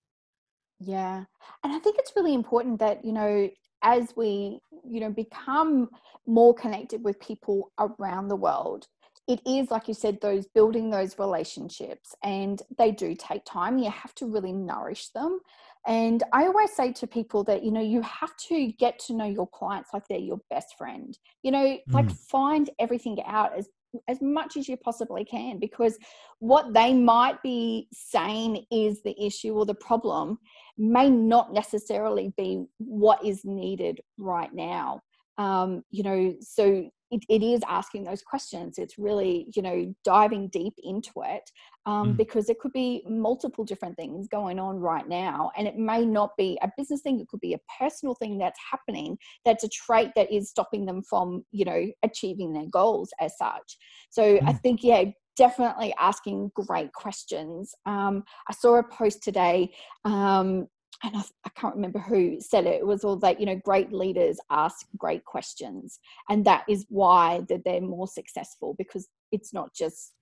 Yeah. 0.80 1.26
And 1.64 1.74
I 1.74 1.80
think 1.80 1.98
it's 2.00 2.14
really 2.16 2.34
important 2.34 2.80
that, 2.80 3.06
you 3.06 3.12
know, 3.12 3.50
as 3.84 4.14
we 4.16 4.60
you 4.84 5.00
know 5.00 5.10
become 5.10 5.90
more 6.26 6.54
connected 6.54 7.04
with 7.04 7.20
people 7.20 7.72
around 7.80 8.28
the 8.28 8.36
world 8.36 8.88
it 9.28 9.40
is 9.46 9.70
like 9.72 9.88
you 9.88 9.94
said 9.94 10.20
those 10.22 10.48
building 10.48 10.90
those 10.90 11.18
relationships 11.20 12.16
and 12.24 12.62
they 12.78 12.92
do 12.92 13.16
take 13.16 13.44
time 13.46 13.78
you 13.78 13.90
have 13.90 14.14
to 14.16 14.26
really 14.26 14.54
nourish 14.54 15.10
them 15.10 15.40
and 15.88 16.24
i 16.32 16.46
always 16.46 16.72
say 16.72 16.92
to 16.92 17.08
people 17.08 17.44
that 17.44 17.64
you 17.64 17.72
know 17.72 17.82
you 17.82 18.02
have 18.02 18.36
to 18.38 18.72
get 18.74 19.00
to 19.00 19.14
know 19.14 19.26
your 19.26 19.48
clients 19.48 19.90
like 19.94 20.08
they're 20.08 20.20
your 20.20 20.40
best 20.50 20.76
friend 20.78 21.18
you 21.44 21.52
know 21.52 21.66
mm. 21.66 21.80
like 21.90 22.10
find 22.12 22.70
everything 22.80 23.18
out 23.26 23.58
as 23.58 23.68
as 24.08 24.22
much 24.22 24.56
as 24.56 24.70
you 24.70 24.78
possibly 24.78 25.26
can 25.26 25.60
because 25.60 25.98
what 26.40 26.74
they 26.74 26.94
might 26.94 27.42
be 27.44 27.88
saying 27.92 28.66
is 28.72 29.02
the 29.04 29.20
issue 29.22 29.54
or 29.54 29.66
the 29.66 29.76
problem 29.76 30.38
may 30.78 31.10
not 31.10 31.52
necessarily 31.54 32.34
be 32.38 32.64
what 32.78 33.24
is 33.26 33.44
needed 33.44 34.00
right 34.18 34.54
now 34.54 35.02
um, 35.38 35.84
you 35.90 36.04
know 36.04 36.36
so 36.40 36.90
it, 37.12 37.24
it 37.30 37.44
is 37.44 37.62
asking 37.68 38.04
those 38.04 38.22
questions 38.22 38.78
it's 38.78 38.98
really 38.98 39.48
you 39.56 39.62
know 39.62 39.94
diving 40.04 40.48
deep 40.48 40.74
into 40.84 41.12
it 41.24 41.50
um, 41.86 42.14
mm. 42.14 42.18
because 42.18 42.50
it 42.50 42.60
could 42.60 42.72
be 42.72 43.04
multiple 43.08 43.64
different 43.64 43.96
things 43.96 44.28
going 44.28 44.60
on 44.60 44.80
right 44.80 45.08
now 45.08 45.52
and 45.58 45.68
it 45.68 45.78
may 45.78 46.06
not 46.06 46.32
be 46.38 46.58
a 46.62 46.72
business 46.78 47.02
thing 47.02 47.20
it 47.20 47.28
could 47.28 47.40
be 47.40 47.54
a 47.54 47.80
personal 47.80 48.16
thing 48.16 48.38
that's 48.38 48.60
happening 48.72 49.18
that's 49.46 49.64
a 49.64 49.70
trait 49.70 50.10
that 50.16 50.32
is 50.32 50.50
stopping 50.50 50.86
them 50.86 51.04
from 51.04 51.44
you 51.52 51.66
know 51.66 51.86
achieving 52.04 52.54
their 52.54 52.68
goals 52.72 53.12
as 53.20 53.38
such 53.38 53.78
so 54.10 54.38
mm. 54.38 54.48
i 54.48 54.54
think 54.54 54.84
yeah 54.84 55.04
definitely 55.38 55.94
asking 56.00 56.52
great 56.56 56.92
questions 56.94 57.74
um, 57.86 58.24
i 58.50 58.54
saw 58.54 58.76
a 58.76 58.84
post 58.84 59.24
today 59.24 59.72
um, 60.06 60.68
and 61.04 61.16
I, 61.16 61.22
I, 61.46 61.50
can't 61.56 61.76
remember 61.76 62.00
who 62.00 62.40
said 62.40 62.66
it. 62.66 62.82
It 62.82 62.86
was 62.86 63.04
all 63.04 63.16
that 63.18 63.40
you 63.40 63.46
know, 63.46 63.56
great 63.56 63.92
leaders 63.92 64.40
ask 64.50 64.86
great 64.98 65.26
questions, 65.26 66.00
and 66.30 66.46
that 66.46 66.64
is 66.70 66.86
why 66.90 67.42
that 67.50 67.64
they're 67.66 67.82
more 67.82 68.08
successful 68.08 68.76
because 68.78 69.08
it's 69.32 69.54
not 69.54 69.74
just 69.74 70.14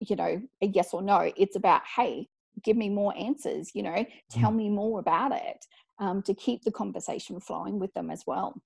you 0.00 0.16
know 0.16 0.40
a 0.62 0.66
yes 0.66 0.92
or 0.92 1.02
no. 1.02 1.32
It's 1.36 1.56
about 1.56 1.82
hey, 1.96 2.28
give 2.64 2.76
me 2.76 2.88
more 2.88 3.16
answers. 3.16 3.70
You 3.74 3.82
know, 3.84 4.06
tell 4.30 4.50
mm. 4.50 4.56
me 4.56 4.70
more 4.70 5.00
about 5.00 5.32
it 5.32 5.64
um, 5.98 6.22
to 6.22 6.34
keep 6.34 6.64
the 6.64 6.72
conversation 6.72 7.40
flowing 7.40 7.78
with 7.78 7.92
them 7.94 8.10
as 8.10 8.24
well. 8.26 8.60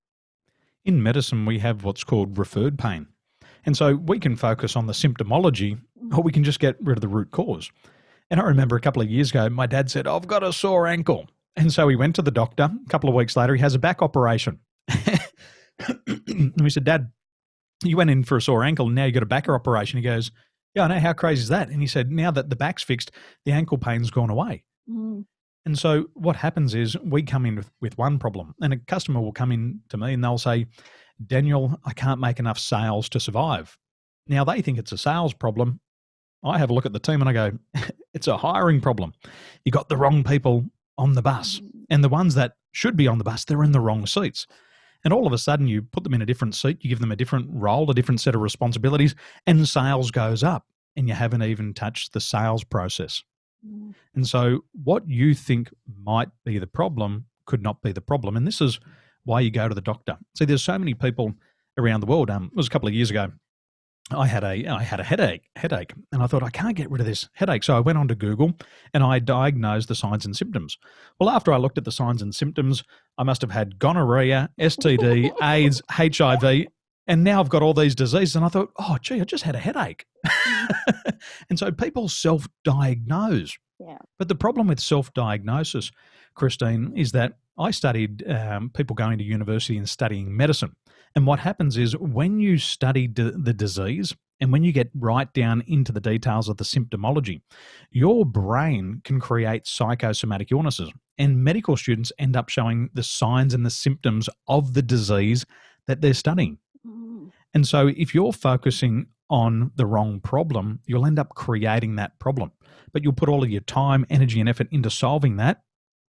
In 0.85 1.03
medicine, 1.03 1.45
we 1.45 1.59
have 1.59 1.83
what's 1.83 2.03
called 2.03 2.37
referred 2.37 2.77
pain, 2.79 3.07
and 3.65 3.75
so 3.75 3.95
we 3.95 4.19
can 4.19 4.35
focus 4.35 4.75
on 4.75 4.87
the 4.87 4.93
symptomology, 4.93 5.79
or 6.15 6.23
we 6.23 6.31
can 6.31 6.43
just 6.43 6.59
get 6.59 6.77
rid 6.81 6.97
of 6.97 7.01
the 7.01 7.07
root 7.07 7.31
cause. 7.31 7.71
And 8.29 8.41
I 8.41 8.43
remember 8.43 8.75
a 8.75 8.81
couple 8.81 9.01
of 9.01 9.09
years 9.09 9.31
ago, 9.31 9.49
my 9.49 9.67
dad 9.67 9.89
said, 9.89 10.05
I've 10.05 10.27
got 10.27 10.43
a 10.43 10.51
sore 10.51 10.85
ankle. 10.85 11.29
And 11.57 11.73
so 11.73 11.87
he 11.87 11.95
went 11.95 12.15
to 12.15 12.21
the 12.21 12.31
doctor. 12.31 12.63
A 12.63 12.89
couple 12.89 13.09
of 13.09 13.15
weeks 13.15 13.35
later, 13.35 13.55
he 13.55 13.61
has 13.61 13.75
a 13.75 13.79
back 13.79 14.01
operation. 14.01 14.59
and 14.87 16.53
we 16.61 16.69
said, 16.69 16.85
Dad, 16.85 17.11
you 17.83 17.97
went 17.97 18.09
in 18.09 18.23
for 18.23 18.37
a 18.37 18.41
sore 18.41 18.63
ankle 18.63 18.85
and 18.85 18.95
now 18.95 19.05
you 19.05 19.11
got 19.11 19.23
a 19.23 19.27
back 19.27 19.49
operation. 19.49 19.97
He 19.97 20.03
goes, 20.03 20.31
Yeah, 20.75 20.83
I 20.83 20.87
know. 20.87 20.99
How 20.99 21.13
crazy 21.13 21.41
is 21.41 21.49
that? 21.49 21.69
And 21.69 21.81
he 21.81 21.87
said, 21.87 22.11
Now 22.11 22.31
that 22.31 22.49
the 22.49 22.55
back's 22.55 22.83
fixed, 22.83 23.11
the 23.43 23.51
ankle 23.51 23.77
pain's 23.77 24.11
gone 24.11 24.29
away. 24.29 24.63
Mm. 24.89 25.25
And 25.65 25.77
so 25.77 26.05
what 26.13 26.37
happens 26.37 26.73
is 26.75 26.97
we 26.99 27.23
come 27.23 27.45
in 27.45 27.57
with, 27.57 27.69
with 27.81 27.97
one 27.97 28.19
problem, 28.19 28.55
and 28.61 28.71
a 28.71 28.77
customer 28.77 29.19
will 29.19 29.33
come 29.33 29.51
in 29.51 29.81
to 29.89 29.97
me 29.97 30.13
and 30.13 30.23
they'll 30.23 30.37
say, 30.37 30.67
Daniel, 31.25 31.77
I 31.83 31.93
can't 31.93 32.21
make 32.21 32.39
enough 32.39 32.59
sales 32.59 33.09
to 33.09 33.19
survive. 33.19 33.77
Now 34.27 34.43
they 34.43 34.61
think 34.61 34.77
it's 34.77 34.91
a 34.91 34.97
sales 34.97 35.33
problem. 35.33 35.79
I 36.43 36.57
have 36.57 36.69
a 36.69 36.73
look 36.73 36.85
at 36.85 36.93
the 36.93 36.99
team 36.99 37.21
and 37.21 37.29
I 37.29 37.33
go, 37.33 37.51
it's 38.13 38.27
a 38.27 38.37
hiring 38.37 38.79
problem. 38.79 39.13
You 39.65 39.71
got 39.71 39.89
the 39.89 39.97
wrong 39.97 40.23
people 40.23 40.63
on 40.97 41.13
the 41.13 41.21
bus. 41.21 41.61
And 41.89 42.03
the 42.03 42.09
ones 42.09 42.35
that 42.35 42.53
should 42.71 42.97
be 42.97 43.07
on 43.07 43.17
the 43.17 43.23
bus, 43.23 43.45
they're 43.45 43.63
in 43.63 43.71
the 43.71 43.79
wrong 43.79 44.05
seats. 44.05 44.47
And 45.03 45.13
all 45.13 45.27
of 45.27 45.33
a 45.33 45.37
sudden, 45.37 45.67
you 45.67 45.81
put 45.81 46.03
them 46.03 46.13
in 46.13 46.21
a 46.21 46.25
different 46.25 46.55
seat, 46.55 46.79
you 46.81 46.89
give 46.89 46.99
them 46.99 47.11
a 47.11 47.15
different 47.15 47.47
role, 47.51 47.89
a 47.89 47.93
different 47.93 48.19
set 48.19 48.35
of 48.35 48.41
responsibilities, 48.41 49.15
and 49.45 49.67
sales 49.67 50.11
goes 50.11 50.43
up. 50.43 50.65
And 50.95 51.07
you 51.07 51.13
haven't 51.13 51.43
even 51.43 51.73
touched 51.73 52.13
the 52.13 52.19
sales 52.19 52.63
process. 52.63 53.23
Mm. 53.65 53.93
And 54.15 54.27
so, 54.27 54.61
what 54.83 55.07
you 55.07 55.35
think 55.35 55.69
might 56.03 56.29
be 56.43 56.57
the 56.57 56.67
problem 56.67 57.25
could 57.45 57.61
not 57.61 57.81
be 57.81 57.91
the 57.91 58.01
problem. 58.01 58.35
And 58.35 58.47
this 58.47 58.61
is 58.61 58.79
why 59.23 59.41
you 59.41 59.51
go 59.51 59.67
to 59.67 59.75
the 59.75 59.81
doctor. 59.81 60.17
See, 60.35 60.45
there's 60.45 60.63
so 60.63 60.77
many 60.79 60.95
people 60.95 61.33
around 61.77 61.99
the 61.99 62.07
world. 62.07 62.31
Um, 62.31 62.49
it 62.51 62.57
was 62.57 62.67
a 62.67 62.69
couple 62.69 62.87
of 62.87 62.95
years 62.95 63.11
ago. 63.11 63.31
I 64.11 64.25
had 64.25 64.43
a 64.43 64.67
I 64.67 64.83
had 64.83 64.99
a 64.99 65.03
headache 65.03 65.49
headache 65.55 65.93
and 66.13 66.23
I 66.23 66.27
thought 66.27 66.43
I 66.43 66.49
can't 66.49 66.75
get 66.75 66.89
rid 66.89 67.01
of 67.01 67.07
this 67.07 67.27
headache 67.33 67.63
so 67.63 67.75
I 67.75 67.81
went 67.81 67.97
on 67.97 68.07
to 68.07 68.15
Google 68.15 68.53
and 68.93 69.03
I 69.03 69.19
diagnosed 69.19 69.89
the 69.89 69.95
signs 69.95 70.25
and 70.25 70.35
symptoms. 70.35 70.77
Well 71.19 71.29
after 71.29 71.51
I 71.51 71.57
looked 71.57 71.77
at 71.77 71.83
the 71.83 71.91
signs 71.91 72.21
and 72.21 72.33
symptoms 72.33 72.83
I 73.17 73.23
must 73.23 73.41
have 73.41 73.51
had 73.51 73.79
gonorrhea, 73.79 74.49
STD, 74.59 75.31
AIDS, 75.41 75.81
HIV 75.89 76.67
and 77.07 77.23
now 77.23 77.41
I've 77.41 77.49
got 77.49 77.63
all 77.63 77.73
these 77.73 77.95
diseases 77.95 78.35
and 78.35 78.45
I 78.45 78.49
thought 78.49 78.71
oh 78.79 78.97
gee 79.01 79.19
I 79.19 79.25
just 79.25 79.43
had 79.43 79.55
a 79.55 79.59
headache. 79.59 80.05
and 81.49 81.59
so 81.59 81.71
people 81.71 82.07
self-diagnose. 82.07 83.57
Yeah. 83.79 83.97
But 84.17 84.29
the 84.29 84.35
problem 84.35 84.67
with 84.67 84.79
self-diagnosis 84.79 85.91
Christine 86.33 86.93
is 86.95 87.11
that 87.11 87.33
I 87.59 87.71
studied 87.71 88.27
um, 88.29 88.69
people 88.69 88.95
going 88.95 89.17
to 89.17 89.23
university 89.23 89.77
and 89.77 89.89
studying 89.89 90.35
medicine. 90.35 90.75
And 91.17 91.25
what 91.25 91.39
happens 91.39 91.77
is 91.77 91.97
when 91.97 92.39
you 92.39 92.59
study 92.59 93.07
d- 93.07 93.31
the 93.33 93.51
disease 93.51 94.15
and 94.39 94.51
when 94.51 94.63
you 94.63 94.71
get 94.71 94.91
right 94.93 95.33
down 95.33 95.63
into 95.65 95.91
the 95.91 95.99
details 95.99 96.47
of 96.47 96.57
the 96.57 96.63
symptomology, 96.63 97.41
your 97.89 98.23
brain 98.23 99.01
can 99.03 99.19
create 99.19 99.65
psychosomatic 99.65 100.51
illnesses. 100.51 100.91
And 101.17 101.43
medical 101.43 101.75
students 101.75 102.11
end 102.19 102.35
up 102.35 102.49
showing 102.49 102.91
the 102.93 103.01
signs 103.01 103.55
and 103.55 103.65
the 103.65 103.71
symptoms 103.71 104.29
of 104.47 104.75
the 104.75 104.83
disease 104.83 105.43
that 105.87 106.01
they're 106.01 106.13
studying. 106.13 106.59
Mm. 106.85 107.31
And 107.51 107.67
so 107.67 107.87
if 107.87 108.13
you're 108.13 108.31
focusing 108.31 109.07
on 109.27 109.71
the 109.75 109.87
wrong 109.87 110.19
problem, 110.19 110.81
you'll 110.85 111.07
end 111.07 111.17
up 111.17 111.29
creating 111.29 111.95
that 111.95 112.19
problem. 112.19 112.51
But 112.93 113.03
you'll 113.03 113.13
put 113.13 113.27
all 113.27 113.41
of 113.41 113.49
your 113.49 113.61
time, 113.61 114.05
energy, 114.11 114.39
and 114.39 114.47
effort 114.47 114.67
into 114.69 114.91
solving 114.91 115.37
that, 115.37 115.63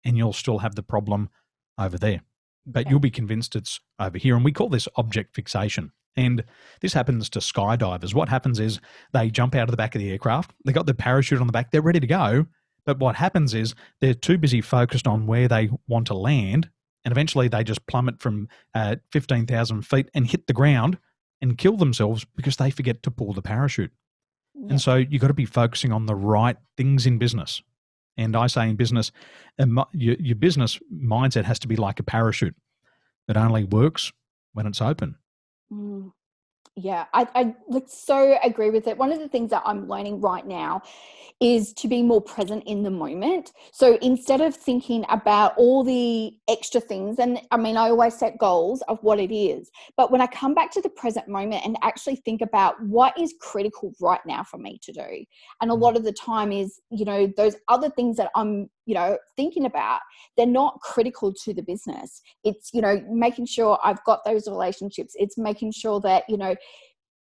and 0.06 0.18
you'll 0.18 0.32
still 0.32 0.60
have 0.60 0.76
the 0.76 0.82
problem 0.82 1.30
over 1.78 1.98
there 1.98 2.22
but 2.66 2.90
you'll 2.90 3.00
be 3.00 3.12
convinced 3.12 3.56
it's 3.56 3.80
over 4.00 4.18
here. 4.18 4.36
And 4.36 4.46
we 4.46 4.52
call 4.52 4.70
this 4.70 4.88
object 4.96 5.36
fixation. 5.36 5.92
And 6.16 6.44
this 6.82 6.94
happens 6.94 7.30
to 7.30 7.40
skydivers. 7.40 8.14
What 8.14 8.30
happens 8.30 8.60
is 8.60 8.80
they 9.14 9.30
jump 9.30 9.56
out 9.56 9.64
of 9.64 9.72
the 9.72 9.78
back 9.78 9.96
of 9.96 10.00
the 10.00 10.12
aircraft, 10.12 10.54
they 10.66 10.72
got 10.72 10.86
the 10.86 10.94
parachute 10.94 11.42
on 11.42 11.48
the 11.48 11.54
back, 11.54 11.72
they're 11.72 11.82
ready 11.82 12.00
to 12.00 12.08
go. 12.08 12.46
But 12.86 13.00
what 13.00 13.16
happens 13.16 13.54
is 13.54 13.76
they're 14.02 14.14
too 14.14 14.38
busy 14.38 14.62
focused 14.62 15.08
on 15.08 15.26
where 15.26 15.48
they 15.48 15.70
want 15.88 16.08
to 16.08 16.14
land. 16.14 16.70
And 17.06 17.12
eventually 17.12 17.48
they 17.48 17.64
just 17.64 17.86
plummet 17.88 18.22
from 18.22 18.48
uh, 18.76 18.98
15,000 19.12 19.82
feet 19.84 20.10
and 20.14 20.28
hit 20.28 20.48
the 20.48 20.54
ground 20.54 20.98
and 21.42 21.58
kill 21.58 21.78
themselves 21.78 22.26
because 22.36 22.58
they 22.58 22.72
forget 22.72 23.04
to 23.04 23.12
pull 23.12 23.34
the 23.34 23.42
parachute. 23.42 23.92
Yeah. 24.56 24.68
And 24.72 24.82
so 24.82 24.96
you've 24.96 25.22
got 25.22 25.28
to 25.28 25.34
be 25.34 25.46
focusing 25.46 25.92
on 25.92 26.06
the 26.06 26.16
right 26.16 26.58
things 26.78 27.06
in 27.06 27.18
business. 27.18 27.62
And 28.18 28.36
I 28.36 28.48
say 28.48 28.70
in 28.70 28.76
business, 28.76 29.12
your, 29.94 30.36
business 30.36 30.80
mindset 30.94 31.46
has 31.46 31.60
to 31.60 31.68
be 31.68 31.76
like 31.76 32.00
a 32.00 32.04
parachute. 32.04 32.56
that 33.28 33.38
only 33.38 33.64
works 33.64 34.12
when 34.54 34.68
it's 34.68 34.82
open. 34.82 35.16
Mm. 35.72 36.12
Yeah, 36.76 37.06
I, 37.14 37.28
I 37.36 37.56
so 37.88 38.38
agree 38.44 38.72
with 38.72 38.88
it. 38.88 38.98
One 38.98 39.12
of 39.12 39.20
the 39.20 39.28
things 39.28 39.52
that 39.52 39.62
I'm 39.64 39.88
learning 39.88 40.22
right 40.22 40.46
now 40.46 40.82
is 41.40 41.74
to 41.74 41.88
be 41.88 42.02
more 42.02 42.22
present 42.22 42.64
in 42.66 42.82
the 42.82 42.90
moment. 42.90 43.52
So 43.72 43.98
instead 44.02 44.42
of 44.42 44.56
thinking 44.56 45.06
about 45.10 45.56
all 45.58 45.84
the 45.84 46.34
extra 46.48 46.82
things, 46.82 47.20
and 47.20 47.40
I 47.52 47.58
mean, 47.58 47.78
I 47.78 47.90
always 47.90 48.18
set 48.18 48.40
goals 48.40 48.82
of 48.88 48.98
what 49.04 49.20
it 49.20 49.34
is, 49.34 49.70
but 49.98 50.12
when 50.12 50.22
I 50.22 50.28
come 50.28 50.56
back 50.56 50.72
to 50.72 50.82
the 50.82 50.90
present 50.90 51.28
moment 51.28 51.64
and 51.66 51.78
actually 51.84 52.16
think 52.18 52.42
about 52.42 52.82
what 52.82 53.20
is 53.20 53.36
critical 53.40 53.94
right 54.02 54.22
now 54.26 54.44
for 54.44 54.58
me 54.58 54.80
to 54.84 54.94
do, 54.94 55.26
and 55.62 55.70
a 55.70 55.76
mm. 55.76 55.80
lot 55.80 55.96
of 55.96 56.04
the 56.04 56.14
time 56.14 56.52
is, 56.52 56.80
you 56.90 57.06
know, 57.06 57.32
those 57.38 57.56
other 57.68 57.90
things 57.90 58.18
that 58.18 58.32
I'm 58.36 58.70
you 58.86 58.94
know 58.94 59.18
thinking 59.36 59.66
about 59.66 60.00
they're 60.38 60.46
not 60.46 60.80
critical 60.82 61.34
to 61.34 61.54
the 61.54 61.62
business 61.62 62.22
it's 62.44 62.72
you 62.74 62.82
know 62.82 63.04
making 63.10 63.46
sure 63.46 63.80
i've 63.84 64.04
got 64.04 64.24
those 64.26 64.48
relationships 64.48 65.14
it's 65.18 65.38
making 65.38 65.72
sure 65.72 66.00
that 66.00 66.24
you 66.28 66.38
know 66.38 66.56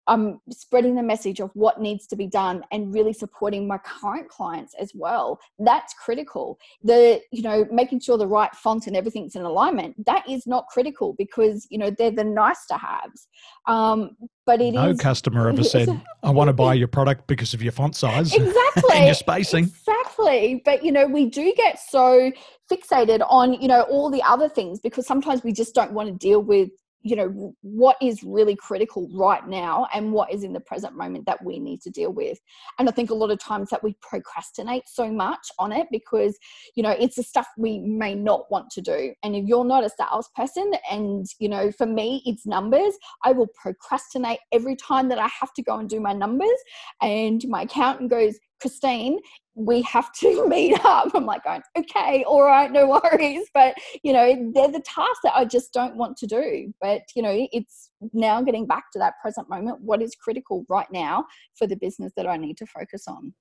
I'm 0.07 0.39
spreading 0.51 0.95
the 0.95 1.03
message 1.03 1.39
of 1.39 1.49
what 1.53 1.81
needs 1.81 2.05
to 2.07 2.15
be 2.15 2.27
done 2.27 2.63
and 2.71 2.93
really 2.93 3.13
supporting 3.13 3.67
my 3.67 3.79
current 3.79 4.29
clients 4.29 4.75
as 4.79 4.91
well. 4.93 5.39
That's 5.57 5.93
critical. 5.93 6.59
The, 6.83 7.21
you 7.31 7.41
know, 7.41 7.65
making 7.71 8.01
sure 8.01 8.17
the 8.17 8.27
right 8.27 8.53
font 8.55 8.87
and 8.87 8.95
everything's 8.95 9.35
in 9.35 9.41
alignment, 9.41 10.05
that 10.05 10.29
is 10.29 10.45
not 10.45 10.67
critical 10.67 11.15
because, 11.17 11.65
you 11.69 11.79
know, 11.79 11.89
they're 11.89 12.11
the 12.11 12.23
nice 12.23 12.65
to 12.67 12.75
haves. 12.75 13.27
Um, 13.67 14.15
but 14.45 14.61
it 14.61 14.73
no 14.73 14.89
is, 14.89 14.99
customer 14.99 15.49
ever 15.49 15.63
said, 15.75 15.89
I 16.23 16.29
want 16.29 16.49
to 16.49 16.53
buy 16.53 16.73
your 16.73 16.87
product 16.87 17.27
because 17.27 17.53
of 17.53 17.61
your 17.61 17.71
font 17.71 17.95
size. 17.95 18.33
Exactly. 18.33 18.83
and 18.93 19.05
your 19.05 19.15
spacing. 19.15 19.65
Exactly. 19.65 20.61
But, 20.63 20.83
you 20.83 20.91
know, 20.91 21.07
we 21.07 21.25
do 21.25 21.53
get 21.55 21.79
so 21.79 22.31
fixated 22.71 23.25
on, 23.29 23.53
you 23.53 23.67
know, 23.67 23.81
all 23.83 24.09
the 24.09 24.23
other 24.23 24.47
things 24.49 24.79
because 24.79 25.05
sometimes 25.05 25.43
we 25.43 25.51
just 25.51 25.75
don't 25.75 25.91
want 25.91 26.09
to 26.09 26.15
deal 26.15 26.41
with 26.41 26.69
you 27.05 27.15
know 27.15 27.55
what 27.61 27.95
is 28.01 28.23
really 28.23 28.55
critical 28.55 29.07
right 29.13 29.47
now 29.47 29.87
and 29.93 30.11
what 30.11 30.33
is 30.33 30.43
in 30.43 30.53
the 30.53 30.59
present 30.59 30.97
moment 30.97 31.25
that 31.27 31.43
we 31.43 31.59
need 31.59 31.79
to 31.81 31.89
deal 31.89 32.11
with. 32.11 32.39
And 32.79 32.89
i 32.89 32.91
think 32.91 33.11
a 33.11 33.15
lot 33.15 33.31
of 33.31 33.39
times 33.39 33.69
that 33.69 33.83
we 33.83 33.95
procrastinate 34.01 34.83
so 34.87 35.11
much 35.11 35.47
on 35.59 35.71
it 35.71 35.87
because 35.91 36.37
you 36.75 36.83
know 36.83 36.91
it's 36.91 37.15
the 37.15 37.23
stuff 37.23 37.47
we 37.57 37.79
may 37.79 38.15
not 38.15 38.49
want 38.51 38.69
to 38.71 38.81
do. 38.81 39.13
And 39.23 39.35
if 39.35 39.45
you're 39.45 39.63
not 39.63 39.83
a 39.83 39.89
salesperson 39.89 40.71
and 40.91 41.25
you 41.39 41.47
know 41.47 41.71
for 41.71 41.85
me 41.85 42.21
it's 42.25 42.45
numbers 42.45 42.93
i 43.23 43.31
will 43.31 43.47
procrastinate 43.61 44.39
every 44.51 44.75
time 44.75 45.09
that 45.09 45.19
i 45.19 45.27
have 45.39 45.53
to 45.53 45.61
go 45.61 45.77
and 45.77 45.89
do 45.89 45.99
my 45.99 46.13
numbers 46.13 46.59
and 47.01 47.43
my 47.47 47.63
accountant 47.63 48.09
goes 48.09 48.35
Christine, 48.61 49.19
we 49.55 49.81
have 49.83 50.11
to 50.13 50.47
meet 50.49 50.79
up. 50.83 51.11
I'm 51.13 51.25
like 51.25 51.43
going, 51.43 51.61
okay, 51.77 52.23
all 52.27 52.43
right, 52.43 52.71
no 52.71 52.87
worries. 53.13 53.47
But, 53.53 53.75
you 54.03 54.13
know, 54.13 54.51
they're 54.53 54.71
the 54.71 54.81
tasks 54.81 55.19
that 55.23 55.33
I 55.35 55.45
just 55.45 55.73
don't 55.73 55.95
want 55.95 56.17
to 56.17 56.27
do. 56.27 56.73
But, 56.81 57.03
you 57.15 57.21
know, 57.21 57.47
it's 57.51 57.89
now 58.13 58.41
getting 58.41 58.65
back 58.65 58.91
to 58.93 58.99
that 58.99 59.13
present 59.21 59.49
moment. 59.49 59.81
What 59.81 60.01
is 60.01 60.15
critical 60.15 60.65
right 60.69 60.91
now 60.91 61.25
for 61.55 61.67
the 61.67 61.75
business 61.75 62.13
that 62.17 62.27
I 62.27 62.37
need 62.37 62.57
to 62.57 62.65
focus 62.65 63.07
on? 63.07 63.33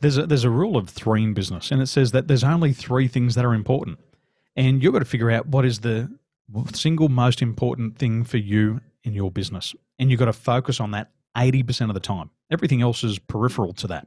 There's 0.00 0.18
a, 0.18 0.26
there's 0.26 0.44
a 0.44 0.50
rule 0.50 0.76
of 0.76 0.90
three 0.90 1.22
in 1.22 1.32
business, 1.32 1.70
and 1.70 1.80
it 1.80 1.86
says 1.86 2.10
that 2.10 2.26
there's 2.26 2.42
only 2.42 2.72
three 2.72 3.06
things 3.06 3.36
that 3.36 3.44
are 3.44 3.54
important. 3.54 4.00
And 4.56 4.82
you've 4.82 4.92
got 4.92 4.98
to 4.98 5.04
figure 5.04 5.30
out 5.30 5.46
what 5.46 5.64
is 5.64 5.80
the 5.80 6.10
single 6.74 7.08
most 7.08 7.40
important 7.40 7.98
thing 7.98 8.24
for 8.24 8.36
you 8.36 8.80
in 9.04 9.14
your 9.14 9.30
business. 9.30 9.74
And 9.98 10.10
you've 10.10 10.18
got 10.18 10.26
to 10.26 10.32
focus 10.32 10.80
on 10.80 10.90
that 10.90 11.10
80% 11.36 11.88
of 11.88 11.94
the 11.94 12.00
time. 12.00 12.30
Everything 12.50 12.82
else 12.82 13.04
is 13.04 13.18
peripheral 13.18 13.72
to 13.74 13.86
that. 13.88 14.06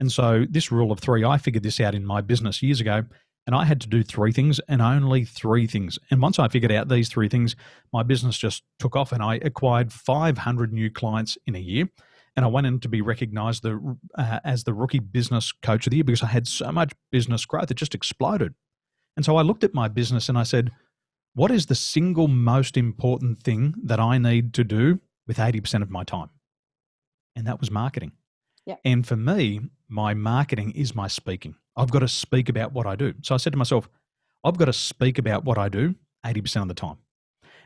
And 0.00 0.10
so, 0.10 0.46
this 0.48 0.70
rule 0.70 0.92
of 0.92 1.00
three, 1.00 1.24
I 1.24 1.38
figured 1.38 1.62
this 1.62 1.80
out 1.80 1.94
in 1.94 2.06
my 2.06 2.20
business 2.20 2.62
years 2.62 2.80
ago, 2.80 3.04
and 3.46 3.54
I 3.54 3.64
had 3.64 3.80
to 3.82 3.88
do 3.88 4.02
three 4.02 4.32
things 4.32 4.60
and 4.68 4.80
only 4.80 5.24
three 5.24 5.66
things. 5.66 5.98
And 6.10 6.22
once 6.22 6.38
I 6.38 6.48
figured 6.48 6.72
out 6.72 6.88
these 6.88 7.08
three 7.08 7.28
things, 7.28 7.56
my 7.92 8.02
business 8.02 8.38
just 8.38 8.62
took 8.78 8.96
off, 8.96 9.12
and 9.12 9.22
I 9.22 9.36
acquired 9.36 9.92
500 9.92 10.72
new 10.72 10.90
clients 10.90 11.36
in 11.46 11.54
a 11.54 11.60
year. 11.60 11.88
And 12.36 12.44
I 12.44 12.48
went 12.48 12.66
in 12.66 12.80
to 12.80 12.88
be 12.88 13.00
recognized 13.00 13.62
the, 13.62 13.96
uh, 14.16 14.40
as 14.44 14.64
the 14.64 14.74
rookie 14.74 14.98
business 14.98 15.52
coach 15.52 15.86
of 15.86 15.90
the 15.90 15.98
year 15.98 16.04
because 16.04 16.22
I 16.22 16.26
had 16.26 16.48
so 16.48 16.72
much 16.72 16.92
business 17.12 17.44
growth, 17.44 17.70
it 17.70 17.76
just 17.76 17.94
exploded. 17.94 18.54
And 19.16 19.24
so 19.24 19.36
I 19.36 19.42
looked 19.42 19.62
at 19.62 19.72
my 19.72 19.86
business 19.86 20.28
and 20.28 20.36
I 20.36 20.42
said, 20.42 20.72
what 21.34 21.52
is 21.52 21.66
the 21.66 21.76
single 21.76 22.26
most 22.26 22.76
important 22.76 23.42
thing 23.44 23.74
that 23.84 24.00
I 24.00 24.18
need 24.18 24.52
to 24.54 24.64
do 24.64 25.00
with 25.26 25.38
80% 25.38 25.82
of 25.82 25.90
my 25.90 26.04
time. 26.04 26.30
And 27.36 27.46
that 27.46 27.60
was 27.60 27.70
marketing. 27.70 28.12
Yep. 28.66 28.80
And 28.84 29.06
for 29.06 29.16
me, 29.16 29.60
my 29.88 30.14
marketing 30.14 30.72
is 30.72 30.94
my 30.94 31.08
speaking. 31.08 31.54
I've 31.76 31.90
got 31.90 32.00
to 32.00 32.08
speak 32.08 32.48
about 32.48 32.72
what 32.72 32.86
I 32.86 32.96
do. 32.96 33.14
So 33.22 33.34
I 33.34 33.38
said 33.38 33.52
to 33.52 33.58
myself, 33.58 33.88
I've 34.44 34.56
got 34.56 34.66
to 34.66 34.72
speak 34.72 35.18
about 35.18 35.44
what 35.44 35.58
I 35.58 35.68
do 35.68 35.94
80% 36.24 36.62
of 36.62 36.68
the 36.68 36.74
time. 36.74 36.96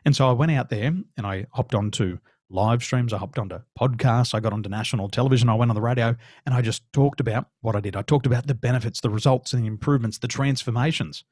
And 0.04 0.14
so 0.14 0.28
I 0.28 0.32
went 0.32 0.52
out 0.52 0.70
there 0.70 0.86
and 1.16 1.26
I 1.26 1.46
hopped 1.52 1.74
onto 1.74 2.18
live 2.50 2.82
streams, 2.82 3.12
I 3.12 3.18
hopped 3.18 3.38
onto 3.38 3.58
podcasts, 3.78 4.34
I 4.34 4.40
got 4.40 4.52
onto 4.52 4.70
national 4.70 5.08
television, 5.08 5.48
I 5.48 5.54
went 5.54 5.70
on 5.70 5.74
the 5.74 5.82
radio, 5.82 6.16
and 6.46 6.54
I 6.54 6.62
just 6.62 6.82
talked 6.92 7.20
about 7.20 7.48
what 7.60 7.76
I 7.76 7.80
did. 7.80 7.94
I 7.94 8.02
talked 8.02 8.26
about 8.26 8.46
the 8.46 8.54
benefits, 8.54 9.00
the 9.00 9.10
results, 9.10 9.52
and 9.52 9.62
the 9.62 9.66
improvements, 9.66 10.18
the 10.18 10.28
transformations. 10.28 11.24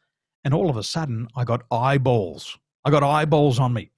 And 0.45 0.53
all 0.53 0.69
of 0.69 0.77
a 0.77 0.83
sudden, 0.83 1.29
I 1.35 1.45
got 1.45 1.63
eyeballs. 1.71 2.59
I 2.85 2.91
got 2.91 3.03
eyeballs 3.03 3.59
on 3.59 3.73
me. 3.73 3.91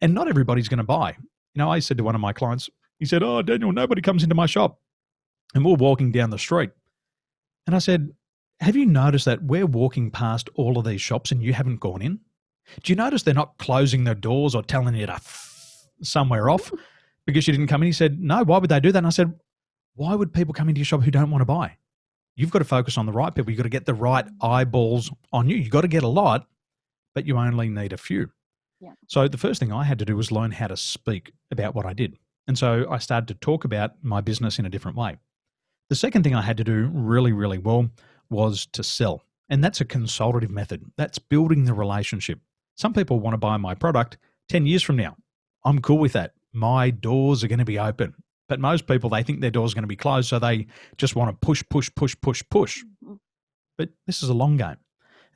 And 0.00 0.12
not 0.12 0.28
everybody's 0.28 0.68
going 0.68 0.78
to 0.78 0.84
buy. 0.84 1.16
You 1.54 1.58
know, 1.58 1.70
I 1.70 1.78
said 1.78 1.96
to 1.96 2.04
one 2.04 2.14
of 2.14 2.20
my 2.20 2.34
clients, 2.34 2.68
he 2.98 3.04
said, 3.06 3.22
Oh, 3.22 3.42
Daniel, 3.42 3.72
nobody 3.72 4.02
comes 4.02 4.22
into 4.22 4.34
my 4.34 4.46
shop. 4.46 4.80
And 5.54 5.64
we're 5.64 5.74
walking 5.74 6.12
down 6.12 6.30
the 6.30 6.38
street. 6.38 6.70
And 7.66 7.74
I 7.74 7.78
said, 7.78 8.10
Have 8.60 8.76
you 8.76 8.86
noticed 8.86 9.24
that 9.26 9.42
we're 9.42 9.66
walking 9.66 10.10
past 10.10 10.48
all 10.54 10.78
of 10.78 10.84
these 10.84 11.00
shops 11.00 11.32
and 11.32 11.42
you 11.42 11.52
haven't 11.52 11.80
gone 11.80 12.02
in? 12.02 12.20
Do 12.82 12.92
you 12.92 12.96
notice 12.96 13.22
they're 13.22 13.34
not 13.34 13.58
closing 13.58 14.04
their 14.04 14.14
doors 14.14 14.54
or 14.54 14.62
telling 14.62 14.94
you 14.94 15.06
to 15.06 15.12
f- 15.12 15.86
somewhere 16.02 16.50
off 16.50 16.72
because 17.26 17.46
you 17.46 17.52
didn't 17.52 17.68
come 17.68 17.82
in? 17.82 17.86
He 17.86 17.92
said, 17.92 18.20
No, 18.20 18.42
why 18.44 18.58
would 18.58 18.70
they 18.70 18.80
do 18.80 18.92
that? 18.92 18.98
And 18.98 19.06
I 19.06 19.10
said, 19.10 19.32
Why 19.94 20.14
would 20.14 20.32
people 20.32 20.54
come 20.54 20.68
into 20.68 20.80
your 20.80 20.86
shop 20.86 21.02
who 21.02 21.10
don't 21.10 21.30
want 21.30 21.42
to 21.42 21.46
buy? 21.46 21.76
You've 22.34 22.50
got 22.50 22.58
to 22.58 22.66
focus 22.66 22.98
on 22.98 23.06
the 23.06 23.12
right 23.12 23.34
people. 23.34 23.50
You've 23.50 23.56
got 23.56 23.64
to 23.64 23.70
get 23.70 23.86
the 23.86 23.94
right 23.94 24.26
eyeballs 24.42 25.10
on 25.32 25.48
you. 25.48 25.56
You've 25.56 25.70
got 25.70 25.82
to 25.82 25.88
get 25.88 26.02
a 26.02 26.08
lot, 26.08 26.46
but 27.14 27.26
you 27.26 27.38
only 27.38 27.70
need 27.70 27.94
a 27.94 27.96
few. 27.96 28.30
Yeah. 28.80 28.92
So 29.06 29.26
the 29.26 29.38
first 29.38 29.58
thing 29.58 29.72
I 29.72 29.84
had 29.84 29.98
to 30.00 30.04
do 30.04 30.16
was 30.16 30.30
learn 30.30 30.50
how 30.50 30.66
to 30.66 30.76
speak 30.76 31.32
about 31.50 31.74
what 31.74 31.86
I 31.86 31.94
did. 31.94 32.18
And 32.46 32.58
so 32.58 32.86
I 32.90 32.98
started 32.98 33.28
to 33.28 33.34
talk 33.34 33.64
about 33.64 33.92
my 34.02 34.20
business 34.20 34.58
in 34.58 34.66
a 34.66 34.70
different 34.70 34.96
way. 34.96 35.16
The 35.88 35.96
second 35.96 36.22
thing 36.22 36.34
I 36.34 36.42
had 36.42 36.56
to 36.58 36.64
do 36.64 36.90
really, 36.92 37.32
really 37.32 37.58
well 37.58 37.90
was 38.30 38.66
to 38.72 38.82
sell. 38.82 39.22
And 39.48 39.62
that's 39.62 39.80
a 39.80 39.84
consultative 39.84 40.50
method. 40.50 40.84
That's 40.96 41.18
building 41.18 41.64
the 41.64 41.74
relationship. 41.74 42.40
Some 42.76 42.92
people 42.92 43.20
want 43.20 43.34
to 43.34 43.38
buy 43.38 43.56
my 43.56 43.74
product 43.74 44.18
10 44.48 44.66
years 44.66 44.82
from 44.82 44.96
now. 44.96 45.16
I'm 45.64 45.80
cool 45.80 45.98
with 45.98 46.12
that. 46.12 46.34
My 46.52 46.90
doors 46.90 47.44
are 47.44 47.48
going 47.48 47.60
to 47.60 47.64
be 47.64 47.78
open. 47.78 48.14
But 48.48 48.60
most 48.60 48.86
people, 48.86 49.10
they 49.10 49.22
think 49.22 49.40
their 49.40 49.50
doors 49.50 49.72
are 49.72 49.74
going 49.74 49.82
to 49.82 49.88
be 49.88 49.96
closed. 49.96 50.28
So 50.28 50.38
they 50.38 50.66
just 50.96 51.16
want 51.16 51.30
to 51.30 51.46
push, 51.46 51.64
push, 51.68 51.90
push, 51.94 52.16
push, 52.20 52.42
push. 52.50 52.84
Mm-hmm. 53.04 53.14
But 53.78 53.90
this 54.06 54.22
is 54.22 54.28
a 54.28 54.34
long 54.34 54.56
game. 54.56 54.76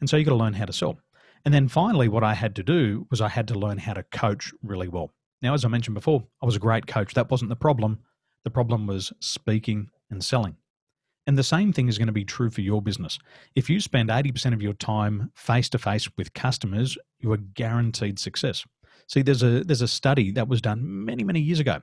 And 0.00 0.08
so 0.08 0.16
you've 0.16 0.26
got 0.26 0.32
to 0.32 0.36
learn 0.36 0.54
how 0.54 0.64
to 0.64 0.72
sell. 0.72 0.98
And 1.44 1.52
then 1.52 1.68
finally, 1.68 2.08
what 2.08 2.24
I 2.24 2.34
had 2.34 2.54
to 2.56 2.62
do 2.62 3.06
was 3.10 3.20
I 3.20 3.28
had 3.28 3.48
to 3.48 3.54
learn 3.54 3.78
how 3.78 3.94
to 3.94 4.02
coach 4.02 4.52
really 4.62 4.88
well. 4.88 5.12
Now, 5.42 5.54
as 5.54 5.64
I 5.64 5.68
mentioned 5.68 5.94
before, 5.94 6.24
I 6.42 6.46
was 6.46 6.56
a 6.56 6.60
great 6.60 6.86
coach. 6.86 7.14
That 7.14 7.30
wasn't 7.30 7.48
the 7.48 7.56
problem. 7.56 8.00
The 8.44 8.50
problem 8.50 8.86
was 8.86 9.12
speaking 9.20 9.90
and 10.10 10.24
selling. 10.24 10.56
And 11.26 11.38
the 11.38 11.44
same 11.44 11.72
thing 11.72 11.88
is 11.88 11.98
going 11.98 12.08
to 12.08 12.12
be 12.12 12.24
true 12.24 12.50
for 12.50 12.60
your 12.60 12.82
business. 12.82 13.18
If 13.54 13.70
you 13.70 13.80
spend 13.80 14.08
80% 14.08 14.52
of 14.52 14.62
your 14.62 14.72
time 14.72 15.30
face 15.34 15.68
to 15.70 15.78
face 15.78 16.08
with 16.16 16.34
customers, 16.34 16.96
you 17.20 17.30
are 17.32 17.36
guaranteed 17.36 18.18
success. 18.18 18.64
See, 19.06 19.22
there's 19.22 19.42
a 19.42 19.64
there's 19.64 19.82
a 19.82 19.88
study 19.88 20.30
that 20.32 20.48
was 20.48 20.60
done 20.60 21.04
many, 21.04 21.24
many 21.24 21.40
years 21.40 21.60
ago. 21.60 21.82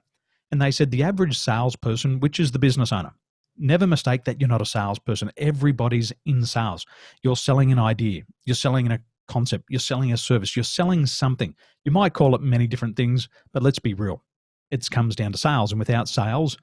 And 0.52 0.62
they 0.62 0.72
said 0.72 0.92
the 0.92 1.04
average 1.04 1.38
salesperson, 1.38 2.20
which 2.20 2.40
is 2.40 2.52
the 2.52 2.60
business 2.60 2.92
owner, 2.92 3.14
never 3.58 3.86
mistake 3.86 4.24
that 4.26 4.40
you're 4.40 4.48
not 4.48 4.62
a 4.62 4.66
salesperson. 4.66 5.32
Everybody's 5.38 6.14
in 6.26 6.46
sales. 6.46 6.86
You're 7.22 7.36
selling 7.36 7.72
an 7.72 7.80
idea, 7.80 8.24
you're 8.46 8.56
selling 8.56 8.92
a 8.92 9.00
concept, 9.28 9.66
you're 9.70 9.80
selling 9.80 10.12
a 10.14 10.18
service, 10.18 10.56
you're 10.56 10.64
selling 10.64 11.06
something. 11.06 11.56
You 11.86 11.92
might 11.92 12.14
call 12.14 12.36
it 12.36 12.42
many 12.42 12.68
different 12.68 12.96
things, 12.96 13.30
but 13.54 13.64
let's 13.64 13.80
be 13.80 13.94
real. 13.94 14.24
It 14.72 14.90
comes 14.90 15.16
down 15.16 15.32
to 15.32 15.38
sales, 15.38 15.72
and 15.72 15.80
without 15.80 16.10
sales, 16.10 16.58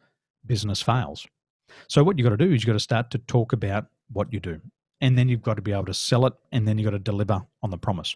business 0.47 0.83
fails. 0.83 1.27
So, 1.89 2.05
what 2.05 2.19
you've 2.19 2.25
got 2.25 2.37
to 2.37 2.45
do 2.45 2.53
is 2.53 2.63
you've 2.63 2.67
got 2.67 2.75
to 2.75 2.81
start 2.81 3.11
to 3.13 3.19
talk 3.19 3.53
about 3.53 3.87
what 4.13 4.33
you 4.33 4.41
do, 4.41 4.61
and 5.01 5.17
then 5.17 5.29
you've 5.29 5.43
got 5.43 5.55
to 5.55 5.63
be 5.63 5.73
able 5.73 5.87
to 5.87 5.95
sell 5.95 6.27
it, 6.27 6.35
and 6.53 6.67
then 6.69 6.79
you've 6.79 6.87
got 6.87 6.93
to 6.93 6.99
deliver 6.99 7.41
on 7.63 7.71
the 7.71 7.79
promise. 7.79 8.15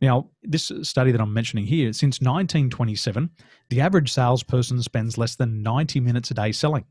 Now, 0.00 0.30
this 0.42 0.72
study 0.82 1.12
that 1.12 1.20
I'm 1.20 1.32
mentioning 1.32 1.64
here, 1.64 1.92
since 1.92 2.20
1927, 2.20 3.30
the 3.70 3.80
average 3.80 4.12
salesperson 4.12 4.82
spends 4.82 5.16
less 5.16 5.36
than 5.36 5.62
90 5.62 6.00
minutes 6.00 6.30
a 6.30 6.34
day 6.34 6.52
selling. 6.52 6.84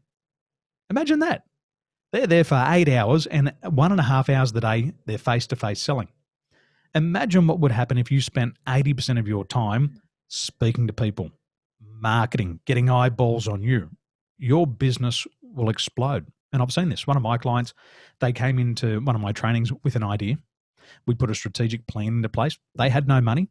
Imagine 0.89 1.19
that. 1.19 1.43
They're 2.11 2.27
there 2.27 2.43
for 2.43 2.63
eight 2.67 2.89
hours, 2.89 3.25
and 3.27 3.53
one 3.63 3.91
and 3.91 3.99
a 3.99 4.03
half 4.03 4.29
hours 4.29 4.49
of 4.49 4.55
the 4.55 4.61
day, 4.61 4.93
they're 5.05 5.17
face 5.17 5.47
to 5.47 5.55
face 5.55 5.81
selling. 5.81 6.09
Imagine 6.93 7.47
what 7.47 7.60
would 7.60 7.71
happen 7.71 7.97
if 7.97 8.12
you 8.12 8.19
spent 8.19 8.56
80% 8.67 9.17
of 9.17 9.27
your 9.27 9.45
time 9.45 10.01
speaking 10.27 10.88
to 10.88 10.93
people, 10.93 11.32
marketing, 11.80 12.60
getting 12.65 12.89
eyeballs 12.89 13.47
on 13.47 13.63
you. 13.63 13.89
Your 14.38 14.67
business 14.67 15.25
will 15.41 15.69
explode. 15.69 16.27
And 16.51 16.62
I've 16.62 16.73
seen 16.73 16.89
this. 16.89 17.08
One 17.08 17.15
of 17.15 17.23
my 17.23 17.38
clients, 17.38 17.73
they 18.19 18.34
came 18.34 18.60
into 18.60 18.99
one 19.01 19.15
of 19.15 19.21
my 19.21 19.32
trainings 19.32 19.71
with 19.84 19.95
an 19.95 20.04
idea. 20.04 20.38
We 21.06 21.15
put 21.15 21.32
a 21.32 21.36
strategic 21.36 21.88
plan 21.88 22.08
into 22.08 22.27
place. 22.27 22.58
They 22.75 22.89
had 22.89 23.08
no 23.08 23.21
money. 23.21 23.47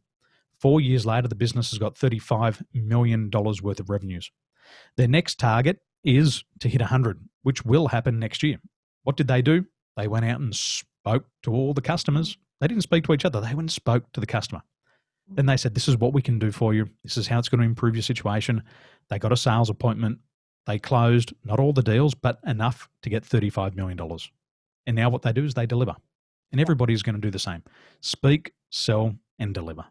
Four 0.59 0.79
years 0.79 1.07
later, 1.07 1.27
the 1.27 1.33
business 1.33 1.71
has 1.71 1.79
got 1.79 1.95
$35 1.95 2.63
million 2.75 3.31
worth 3.31 3.79
of 3.79 3.89
revenues. 3.89 4.29
Their 4.97 5.07
next 5.07 5.39
target 5.39 5.79
is 6.03 6.43
to 6.59 6.69
hit 6.69 6.81
100, 6.81 7.19
which 7.41 7.65
will 7.65 7.87
happen 7.87 8.19
next 8.19 8.43
year. 8.43 8.57
What 9.03 9.17
did 9.17 9.27
they 9.27 9.41
do? 9.41 9.65
They 9.97 10.07
went 10.07 10.25
out 10.25 10.39
and 10.39 10.55
spoke 10.55 11.25
to 11.41 11.51
all 11.51 11.73
the 11.73 11.81
customers 11.81 12.37
they 12.61 12.67
didn't 12.67 12.83
speak 12.83 13.03
to 13.05 13.13
each 13.13 13.25
other. 13.25 13.41
They 13.41 13.47
went 13.47 13.59
and 13.59 13.71
spoke 13.71 14.09
to 14.13 14.19
the 14.19 14.27
customer. 14.27 14.61
Then 15.27 15.47
they 15.47 15.57
said, 15.57 15.73
This 15.73 15.87
is 15.87 15.97
what 15.97 16.13
we 16.13 16.21
can 16.21 16.39
do 16.39 16.51
for 16.51 16.73
you. 16.73 16.87
This 17.03 17.17
is 17.17 17.27
how 17.27 17.39
it's 17.39 17.49
going 17.49 17.59
to 17.59 17.65
improve 17.65 17.95
your 17.95 18.03
situation. 18.03 18.63
They 19.09 19.19
got 19.19 19.31
a 19.31 19.37
sales 19.37 19.69
appointment. 19.69 20.19
They 20.67 20.77
closed 20.77 21.33
not 21.43 21.59
all 21.59 21.73
the 21.73 21.81
deals, 21.81 22.13
but 22.13 22.39
enough 22.45 22.87
to 23.01 23.09
get 23.09 23.23
$35 23.23 23.75
million. 23.75 23.99
And 24.85 24.95
now 24.95 25.09
what 25.09 25.23
they 25.23 25.33
do 25.33 25.43
is 25.43 25.55
they 25.55 25.65
deliver. 25.65 25.95
And 26.51 26.61
everybody's 26.61 27.01
going 27.01 27.15
to 27.15 27.21
do 27.21 27.31
the 27.31 27.39
same 27.39 27.63
speak, 28.01 28.53
sell, 28.69 29.15
and 29.39 29.53
deliver. 29.53 29.85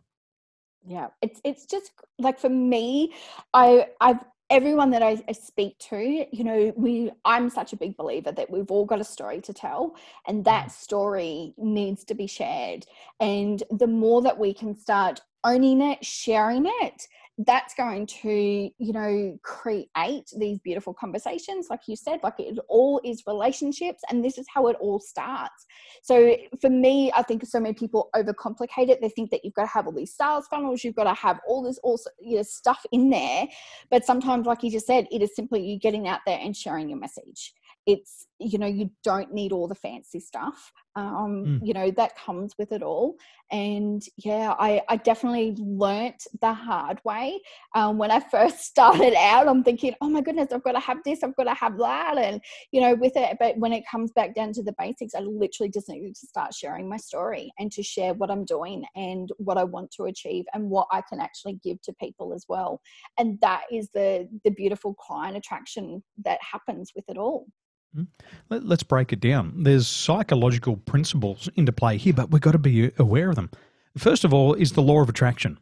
Yeah, 0.87 1.09
it's 1.21 1.41
it's 1.45 1.67
just 1.67 1.91
like 2.19 2.39
for 2.39 2.49
me, 2.49 3.13
I 3.53 3.89
I've 4.01 4.21
everyone 4.51 4.91
that 4.91 5.03
I, 5.03 5.23
I, 5.29 5.33
speak 5.33 5.79
to, 5.91 6.27
you 6.31 6.45
know, 6.45 6.73
we 6.77 7.11
I'm 7.25 7.49
such 7.49 7.73
a 7.73 7.77
big 7.77 7.97
believer 7.97 8.33
that 8.33 8.51
we've 8.51 8.71
all 8.71 8.85
got 8.85 9.01
a 9.01 9.05
story 9.05 9.41
to 9.43 9.55
tell 9.55 9.97
and 10.27 10.45
that 10.45 10.67
mm. 10.67 10.71
story 10.73 11.55
needs 11.57 12.05
to 12.05 12.15
be 12.15 12.27
shared. 12.27 12.85
And 13.21 13.63
the 13.71 13.87
more 13.87 14.21
that 14.23 14.39
we 14.39 14.53
can 14.53 14.77
start 14.77 15.21
owning 15.45 15.81
it, 15.81 16.05
sharing 16.05 16.67
it, 16.83 17.07
that's 17.47 17.75
going 17.75 18.07
to 18.07 18.29
you 18.29 18.93
know 18.93 19.39
create 19.43 20.31
these 20.37 20.59
beautiful 20.59 20.93
conversations 20.93 21.69
like 21.71 21.81
you 21.87 21.97
said 21.97 22.21
like 22.23 22.35
it 22.39 22.59
all 22.69 23.01
is 23.05 23.23
relationships 23.27 24.03
and 24.11 24.23
this 24.23 24.37
is 24.37 24.47
how 24.53 24.67
it 24.67 24.77
all 24.81 25.01
starts. 25.01 25.67
So 26.03 26.37
for 26.61 26.71
me 26.71 27.11
i 27.15 27.23
think 27.23 27.45
so 27.47 27.61
many 27.61 27.75
people 27.75 28.11
overcomplicate 28.15 28.89
it. 28.91 29.01
They 29.01 29.09
think 29.09 29.31
that 29.31 29.45
you've 29.45 29.55
got 29.55 29.63
to 29.63 29.69
have 29.69 29.87
all 29.87 29.93
these 29.93 30.15
sales 30.15 30.47
funnels 30.49 30.85
you've 30.85 30.97
got 30.97 31.05
to 31.05 31.15
have 31.15 31.41
all 31.47 31.63
this 31.63 31.79
also 31.79 32.11
you 32.21 32.37
know, 32.37 32.43
stuff 32.43 32.85
in 32.93 33.11
there 33.11 33.47
but 33.91 34.05
sometimes 34.05 34.47
like 34.47 34.63
you 34.63 34.71
just 34.71 34.87
said 34.87 35.07
it 35.11 35.23
is 35.23 35.35
simply 35.35 35.65
you 35.65 35.79
getting 35.79 36.09
out 36.09 36.21
there 36.27 36.39
and 36.41 36.57
sharing 36.57 36.89
your 36.89 36.99
message. 36.99 37.55
It's 37.87 38.27
you 38.39 38.59
know 38.59 38.67
you 38.67 38.91
don't 39.03 39.33
need 39.33 39.53
all 39.53 39.67
the 39.67 39.75
fancy 39.75 40.21
stuff 40.21 40.73
um 40.97 41.45
mm. 41.47 41.67
you 41.67 41.73
know 41.73 41.91
that 41.91 42.17
comes 42.17 42.55
with 42.59 42.73
it 42.73 42.83
all 42.83 43.15
and 43.53 44.03
yeah 44.17 44.55
i 44.59 44.81
i 44.89 44.97
definitely 44.97 45.55
learnt 45.59 46.27
the 46.41 46.53
hard 46.53 47.01
way 47.05 47.41
um 47.75 47.97
when 47.99 48.11
i 48.11 48.21
first 48.31 48.61
started 48.61 49.15
out 49.17 49.49
i'm 49.49 49.63
thinking 49.63 49.95
oh 50.01 50.09
my 50.09 50.21
goodness 50.21 50.49
i've 50.53 50.65
got 50.65 50.73
to 50.73 50.81
have 50.81 50.99
this 51.05 51.23
i've 51.23 51.37
got 51.37 51.45
to 51.45 51.55
have 51.55 51.79
that 51.79 52.19
and 52.19 52.41
you 52.73 52.81
know 52.81 52.95
with 52.95 53.13
it 53.17 53.37
but 53.39 53.57
when 53.59 53.73
it 53.73 53.85
comes 53.91 54.11
back 54.13 54.35
down 54.35 54.53
to 54.53 54.63
the 54.63 54.75
basics 54.79 55.15
i 55.15 55.21
literally 55.21 55.71
just 55.71 55.89
need 55.89 56.15
to 56.15 56.27
start 56.27 56.53
sharing 56.53 56.89
my 56.89 56.97
story 56.97 57.53
and 57.59 57.71
to 57.71 57.83
share 57.83 58.15
what 58.15 58.31
i'm 58.31 58.45
doing 58.45 58.85
and 58.97 59.31
what 59.39 59.59
i 59.59 59.65
want 59.65 59.91
to 59.91 60.05
achieve 60.05 60.45
and 60.55 60.69
what 60.69 60.89
i 60.91 61.01
can 61.09 61.21
actually 61.21 61.59
give 61.63 61.81
to 61.83 61.93
people 62.01 62.35
as 62.35 62.45
well 62.49 62.81
and 63.19 63.39
that 63.41 63.63
is 63.71 63.89
the 63.95 64.29
the 64.45 64.51
beautiful 64.51 64.95
client 64.95 65.37
attraction 65.37 66.03
that 66.25 66.39
happens 66.43 66.93
with 66.95 67.05
it 67.09 67.19
all? 67.19 67.47
Hmm? 67.95 68.05
Let's 68.49 68.83
break 68.83 69.13
it 69.13 69.21
down. 69.21 69.63
There's 69.63 69.89
psychological 69.89 70.77
principles 70.77 71.49
into 71.57 71.73
play 71.73 71.97
here, 71.97 72.13
but 72.13 72.31
we've 72.31 72.41
got 72.41 72.53
to 72.53 72.59
be 72.59 72.93
aware 72.99 73.31
of 73.31 73.37
them. 73.37 73.51
First 73.99 74.25
of 74.25 74.33
all, 74.33 74.55
is 74.55 74.73
the 74.73 74.83
law 74.83 75.01
of 75.01 75.09
attraction. 75.09 75.59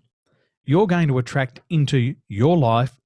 You're 0.65 0.87
going 0.87 1.09
to 1.09 1.19
attract 1.19 1.61
into 1.71 2.15
your 2.29 2.59
life 2.59 2.97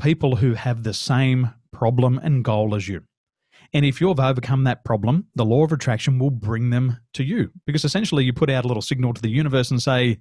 people 0.00 0.36
who 0.36 0.54
have 0.54 0.82
the 0.82 0.92
same 0.92 1.54
problem 1.72 2.18
and 2.22 2.44
goal 2.44 2.74
as 2.74 2.88
you. 2.88 3.02
And 3.72 3.84
if 3.84 4.00
you've 4.00 4.20
overcome 4.20 4.64
that 4.64 4.84
problem, 4.84 5.26
the 5.34 5.44
law 5.44 5.64
of 5.64 5.72
attraction 5.72 6.18
will 6.18 6.30
bring 6.30 6.70
them 6.70 6.98
to 7.14 7.24
you. 7.24 7.50
Because 7.66 7.84
essentially, 7.84 8.24
you 8.24 8.32
put 8.32 8.50
out 8.50 8.64
a 8.64 8.68
little 8.68 8.82
signal 8.82 9.14
to 9.14 9.22
the 9.22 9.30
universe 9.30 9.70
and 9.70 9.82
say, 9.82 10.18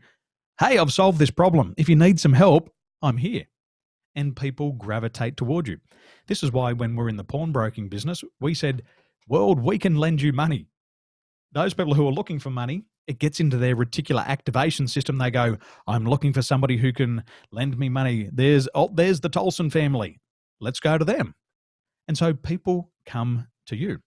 Hey, 0.59 0.77
I've 0.77 0.93
solved 0.93 1.19
this 1.19 1.31
problem. 1.31 1.73
If 1.77 1.89
you 1.89 1.97
need 1.97 2.19
some 2.19 2.33
help, 2.33 2.73
I'm 3.01 3.17
here 3.17 3.45
and 4.15 4.35
people 4.35 4.73
gravitate 4.73 5.37
toward 5.37 5.67
you. 5.67 5.77
This 6.27 6.43
is 6.43 6.51
why 6.51 6.73
when 6.73 6.95
we're 6.95 7.09
in 7.09 7.17
the 7.17 7.23
pawnbroking 7.23 7.89
business, 7.89 8.23
we 8.39 8.53
said, 8.53 8.83
World, 9.27 9.59
we 9.59 9.77
can 9.77 9.95
lend 9.95 10.21
you 10.21 10.33
money. 10.33 10.67
Those 11.51 11.73
people 11.73 11.95
who 11.95 12.07
are 12.07 12.11
looking 12.11 12.39
for 12.39 12.49
money, 12.49 12.83
it 13.07 13.19
gets 13.19 13.39
into 13.39 13.57
their 13.57 13.75
reticular 13.75 14.25
activation 14.25 14.87
system. 14.87 15.17
They 15.17 15.31
go, 15.31 15.57
I'm 15.87 16.05
looking 16.05 16.33
for 16.33 16.41
somebody 16.41 16.77
who 16.77 16.91
can 16.91 17.23
lend 17.51 17.77
me 17.77 17.89
money. 17.89 18.29
There's 18.31 18.67
oh, 18.75 18.91
there's 18.93 19.21
the 19.21 19.29
Tolson 19.29 19.71
family. 19.71 20.19
Let's 20.59 20.79
go 20.79 20.97
to 20.97 21.05
them. 21.05 21.33
And 22.07 22.17
so 22.17 22.33
people 22.33 22.91
come 23.05 23.47
to 23.67 23.75
you. 23.75 23.99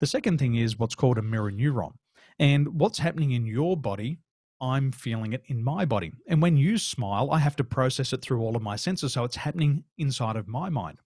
The 0.00 0.06
second 0.06 0.38
thing 0.38 0.56
is 0.56 0.78
what's 0.78 0.94
called 0.94 1.18
a 1.18 1.22
mirror 1.22 1.50
neuron. 1.50 1.92
And 2.38 2.80
what's 2.80 2.98
happening 2.98 3.32
in 3.32 3.46
your 3.46 3.76
body 3.76 4.18
I'm 4.64 4.92
feeling 4.92 5.34
it 5.34 5.42
in 5.48 5.62
my 5.62 5.84
body. 5.84 6.12
And 6.26 6.40
when 6.40 6.56
you 6.56 6.78
smile, 6.78 7.30
I 7.30 7.38
have 7.38 7.54
to 7.56 7.64
process 7.64 8.14
it 8.14 8.22
through 8.22 8.40
all 8.40 8.56
of 8.56 8.62
my 8.62 8.76
senses. 8.76 9.12
So 9.12 9.24
it's 9.24 9.36
happening 9.36 9.84
inside 9.98 10.36
of 10.36 10.48
my 10.48 10.70
mind. 10.70 10.98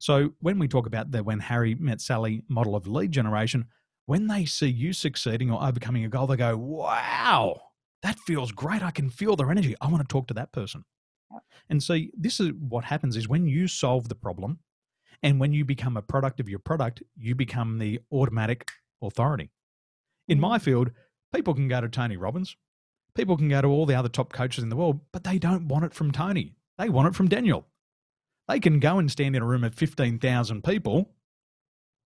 So 0.00 0.32
when 0.40 0.58
we 0.58 0.66
talk 0.66 0.86
about 0.86 1.12
the 1.12 1.22
when 1.22 1.38
Harry 1.38 1.76
met 1.76 2.00
Sally 2.00 2.42
model 2.48 2.74
of 2.74 2.88
lead 2.88 3.12
generation, 3.12 3.66
when 4.06 4.26
they 4.26 4.44
see 4.44 4.66
you 4.66 4.92
succeeding 4.92 5.52
or 5.52 5.62
overcoming 5.62 6.04
a 6.04 6.08
goal, 6.08 6.26
they 6.26 6.36
go, 6.36 6.56
wow, 6.56 7.60
that 8.02 8.18
feels 8.18 8.50
great. 8.50 8.82
I 8.82 8.90
can 8.90 9.08
feel 9.08 9.36
their 9.36 9.52
energy. 9.52 9.76
I 9.80 9.86
want 9.86 10.02
to 10.02 10.12
talk 10.12 10.26
to 10.28 10.34
that 10.34 10.52
person. 10.52 10.84
And 11.70 11.80
see, 11.80 12.10
this 12.16 12.40
is 12.40 12.52
what 12.58 12.84
happens 12.84 13.16
is 13.16 13.28
when 13.28 13.46
you 13.46 13.68
solve 13.68 14.08
the 14.08 14.14
problem 14.16 14.58
and 15.22 15.38
when 15.38 15.52
you 15.52 15.64
become 15.64 15.96
a 15.96 16.02
product 16.02 16.40
of 16.40 16.48
your 16.48 16.58
product, 16.58 17.02
you 17.16 17.36
become 17.36 17.78
the 17.78 18.00
automatic 18.12 18.68
authority. 19.00 19.50
In 20.28 20.40
my 20.40 20.58
mm. 20.58 20.62
field, 20.62 20.90
people 21.32 21.54
can 21.54 21.68
go 21.68 21.80
to 21.80 21.88
Tony 21.88 22.16
Robbins, 22.16 22.56
People 23.16 23.36
can 23.38 23.48
go 23.48 23.62
to 23.62 23.68
all 23.68 23.86
the 23.86 23.94
other 23.94 24.10
top 24.10 24.32
coaches 24.32 24.62
in 24.62 24.68
the 24.68 24.76
world, 24.76 25.00
but 25.10 25.24
they 25.24 25.38
don't 25.38 25.68
want 25.68 25.86
it 25.86 25.94
from 25.94 26.12
Tony. 26.12 26.52
They 26.76 26.90
want 26.90 27.08
it 27.08 27.14
from 27.14 27.28
Daniel. 27.28 27.66
They 28.46 28.60
can 28.60 28.78
go 28.78 28.98
and 28.98 29.10
stand 29.10 29.34
in 29.34 29.42
a 29.42 29.46
room 29.46 29.64
of 29.64 29.74
15,000 29.74 30.62
people 30.62 31.10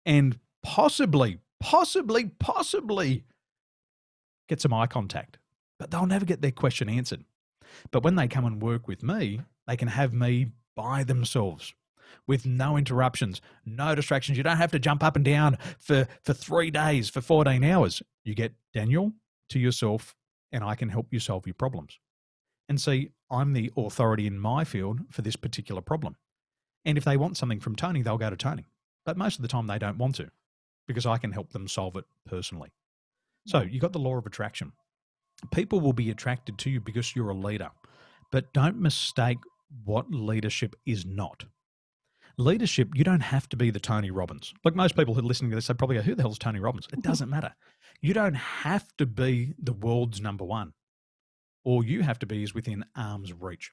and 0.07 0.39
possibly, 0.63 1.39
possibly, 1.59 2.31
possibly 2.39 3.25
get 4.49 4.61
some 4.61 4.73
eye 4.73 4.87
contact, 4.87 5.39
but 5.79 5.91
they'll 5.91 6.07
never 6.07 6.25
get 6.25 6.43
their 6.43 6.53
question 6.53 6.89
answered. 6.89 7.25
But 7.91 8.05
when 8.05 8.15
they 8.15 8.29
come 8.29 8.45
and 8.45 8.63
work 8.63 8.87
with 8.87 9.03
me, 9.03 9.41
they 9.67 9.77
can 9.77 9.89
have 9.89 10.15
me 10.15 10.53
by 10.77 11.03
themselves 11.03 11.75
with 12.27 12.47
no 12.47 12.77
interruptions, 12.77 13.41
no 13.67 13.95
distractions. 13.95 14.39
You 14.39 14.45
don't 14.45 14.57
have 14.57 14.73
to 14.73 14.79
jump 14.79 15.03
up 15.03 15.17
and 15.17 15.25
down 15.25 15.59
for, 15.79 16.07
for 16.23 16.33
three 16.33 16.71
days, 16.71 17.11
for 17.11 17.21
14 17.21 17.63
hours. 17.65 18.01
You 18.25 18.35
get 18.35 18.55
Daniel 18.73 19.13
to 19.51 19.59
yourself 19.59 20.15
and 20.53 20.65
I 20.65 20.75
can 20.75 20.89
help 20.89 21.09
you 21.11 21.21
solve 21.21 21.47
your 21.47 21.55
problems. 21.55 21.99
And 22.69 22.81
see, 22.81 23.11
I'm 23.31 23.53
the 23.53 23.73
authority 23.77 24.27
in 24.27 24.39
my 24.39 24.65
field 24.65 25.01
for 25.11 25.23
this 25.23 25.37
particular 25.37 25.81
problem. 25.81 26.17
And 26.85 26.97
if 26.97 27.05
they 27.05 27.17
want 27.17 27.37
something 27.37 27.61
from 27.61 27.77
Tony, 27.77 28.03
they'll 28.03 28.19
go 28.19 28.31
to 28.31 28.37
Tony. 28.37 28.67
But 29.05 29.17
most 29.17 29.37
of 29.37 29.43
the 29.43 29.49
time, 29.49 29.67
they 29.67 29.79
don't 29.79 29.99
want 29.99 30.17
to 30.17 30.29
because 30.87 31.07
I 31.07 31.19
can 31.19 31.33
help 31.33 31.53
them 31.53 31.69
solve 31.69 31.97
it 31.97 32.05
personally. 32.27 32.71
So 33.47 33.61
hmm. 33.61 33.69
you've 33.69 33.83
got 33.83 33.93
the 33.93 33.99
law 33.99 34.17
of 34.17 34.27
attraction. 34.27 34.73
People 35.53 35.81
will 35.81 35.93
be 35.93 36.11
attracted 36.11 36.59
to 36.59 36.71
you 36.71 36.81
because 36.81 37.15
you're 37.17 37.31
a 37.31 37.35
leader. 37.35 37.71
But 38.31 38.53
don't 38.53 38.81
mistake 38.81 39.39
what 39.85 40.11
leadership 40.11 40.77
is 40.87 41.07
not. 41.07 41.45
Leadership, 42.41 42.89
you 42.95 43.05
don't 43.05 43.21
have 43.21 43.51
to 43.51 43.57
be 43.57 43.71
the 43.71 43.79
Tony 43.79 44.11
Robbins. 44.11 44.55
Like 44.65 44.75
most 44.75 44.97
people 44.97 45.13
who 45.13 45.21
are 45.21 45.25
listening 45.25 45.51
to 45.51 45.57
this, 45.57 45.67
they 45.67 45.75
probably 45.75 45.97
go, 45.97 46.03
Who 46.03 46.15
the 46.15 46.23
hell's 46.23 46.39
Tony 46.39 46.59
Robbins? 46.59 46.89
It 46.91 47.03
doesn't 47.03 47.29
matter. 47.29 47.55
You 48.01 48.15
don't 48.15 48.35
have 48.35 48.89
to 48.97 49.05
be 49.05 49.53
the 49.63 49.75
world's 49.75 50.23
number 50.23 50.45
one. 50.45 50.73
All 51.65 51.85
you 51.85 52.01
have 52.01 52.19
to 52.21 52.27
be 52.27 52.43
is 52.43 52.55
within 52.55 52.87
arm's 52.97 53.35
reach. 53.35 53.73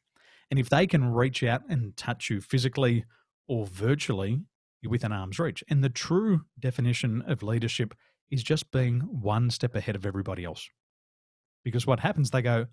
And 0.51 0.59
if 0.59 0.69
they 0.69 0.85
can 0.85 1.13
reach 1.13 1.43
out 1.43 1.61
and 1.69 1.95
touch 1.95 2.29
you 2.29 2.41
physically 2.41 3.05
or 3.47 3.65
virtually, 3.65 4.41
you're 4.81 4.91
within 4.91 5.13
arm's 5.13 5.39
reach. 5.39 5.63
And 5.69 5.81
the 5.81 5.89
true 5.89 6.41
definition 6.59 7.23
of 7.25 7.41
leadership 7.41 7.93
is 8.29 8.43
just 8.43 8.69
being 8.71 8.99
one 8.99 9.49
step 9.49 9.75
ahead 9.75 9.95
of 9.95 10.05
everybody 10.05 10.43
else. 10.43 10.69
Because 11.63 11.87
what 11.87 12.01
happens, 12.01 12.31
they 12.31 12.41
go, 12.41 12.65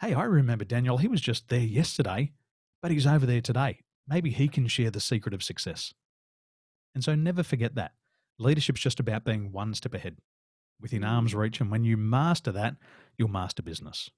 Hey, 0.00 0.14
I 0.14 0.24
remember 0.24 0.64
Daniel, 0.64 0.96
he 0.96 1.06
was 1.06 1.20
just 1.20 1.50
there 1.50 1.60
yesterday, 1.60 2.32
but 2.80 2.90
he's 2.90 3.06
over 3.06 3.26
there 3.26 3.42
today. 3.42 3.80
Maybe 4.08 4.30
he 4.30 4.48
can 4.48 4.66
share 4.68 4.90
the 4.90 5.00
secret 5.00 5.34
of 5.34 5.42
success. 5.42 5.94
And 6.94 7.02
so 7.02 7.14
never 7.14 7.42
forget 7.42 7.74
that. 7.74 7.92
Leadership's 8.38 8.80
just 8.80 9.00
about 9.00 9.24
being 9.24 9.52
one 9.52 9.74
step 9.74 9.94
ahead 9.94 10.16
within 10.80 11.04
arm's 11.04 11.32
mm. 11.32 11.38
reach. 11.38 11.60
And 11.60 11.70
when 11.70 11.84
you 11.84 11.96
master 11.96 12.52
that, 12.52 12.76
you'll 13.16 13.28
master 13.28 13.62
business. 13.62 14.10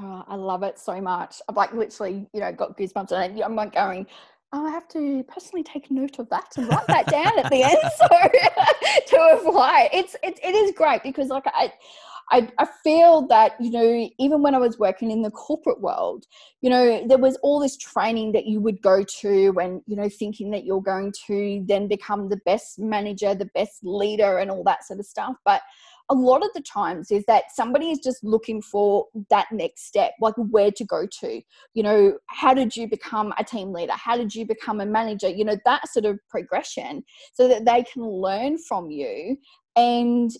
Oh, 0.00 0.24
I 0.26 0.34
love 0.34 0.62
it 0.62 0.78
so 0.78 1.00
much. 1.00 1.40
I've 1.48 1.56
like 1.56 1.72
literally, 1.72 2.28
you 2.32 2.40
know, 2.40 2.52
got 2.52 2.76
goosebumps 2.76 3.12
and 3.12 3.40
I'm 3.40 3.56
like 3.56 3.74
going, 3.74 4.06
oh, 4.52 4.66
I 4.66 4.70
have 4.70 4.88
to 4.88 5.24
personally 5.24 5.62
take 5.62 5.90
note 5.90 6.18
of 6.18 6.28
that 6.30 6.52
and 6.56 6.68
write 6.68 6.86
that 6.88 7.06
down 7.06 7.38
at 7.38 7.50
the 7.50 7.62
end. 7.62 7.78
So 7.96 9.16
to 9.16 9.38
avoid, 9.40 9.88
it's, 9.92 10.14
it, 10.22 10.38
it 10.42 10.54
is 10.54 10.72
great 10.72 11.02
because 11.02 11.28
like 11.28 11.44
I, 11.46 11.72
I, 12.30 12.48
I 12.58 12.66
feel 12.84 13.26
that, 13.28 13.52
you 13.58 13.70
know, 13.70 14.08
even 14.18 14.42
when 14.42 14.54
I 14.54 14.58
was 14.58 14.78
working 14.78 15.10
in 15.10 15.22
the 15.22 15.30
corporate 15.30 15.80
world, 15.80 16.24
you 16.60 16.68
know, 16.68 17.06
there 17.06 17.18
was 17.18 17.38
all 17.42 17.58
this 17.58 17.76
training 17.76 18.32
that 18.32 18.46
you 18.46 18.60
would 18.60 18.82
go 18.82 19.02
to 19.20 19.54
and, 19.60 19.80
you 19.86 19.96
know, 19.96 20.08
thinking 20.08 20.50
that 20.50 20.64
you're 20.64 20.82
going 20.82 21.12
to 21.26 21.64
then 21.66 21.88
become 21.88 22.28
the 22.28 22.40
best 22.44 22.78
manager, 22.78 23.34
the 23.34 23.50
best 23.54 23.78
leader, 23.82 24.38
and 24.38 24.50
all 24.50 24.62
that 24.64 24.86
sort 24.86 25.00
of 25.00 25.06
stuff. 25.06 25.36
But 25.44 25.62
a 26.10 26.14
lot 26.14 26.42
of 26.42 26.50
the 26.54 26.62
times 26.62 27.10
is 27.10 27.24
that 27.26 27.44
somebody 27.54 27.90
is 27.90 27.98
just 27.98 28.22
looking 28.24 28.62
for 28.62 29.06
that 29.30 29.46
next 29.52 29.86
step, 29.86 30.12
like 30.20 30.34
where 30.36 30.70
to 30.70 30.84
go 30.84 31.06
to. 31.20 31.40
You 31.74 31.82
know, 31.82 32.18
how 32.26 32.54
did 32.54 32.76
you 32.76 32.88
become 32.88 33.32
a 33.38 33.44
team 33.44 33.72
leader? 33.72 33.92
How 33.94 34.16
did 34.16 34.34
you 34.34 34.46
become 34.46 34.80
a 34.80 34.86
manager? 34.86 35.28
You 35.28 35.44
know, 35.44 35.56
that 35.64 35.88
sort 35.88 36.06
of 36.06 36.18
progression 36.28 37.04
so 37.34 37.48
that 37.48 37.64
they 37.64 37.84
can 37.84 38.06
learn 38.06 38.58
from 38.58 38.90
you 38.90 39.36
and 39.76 40.30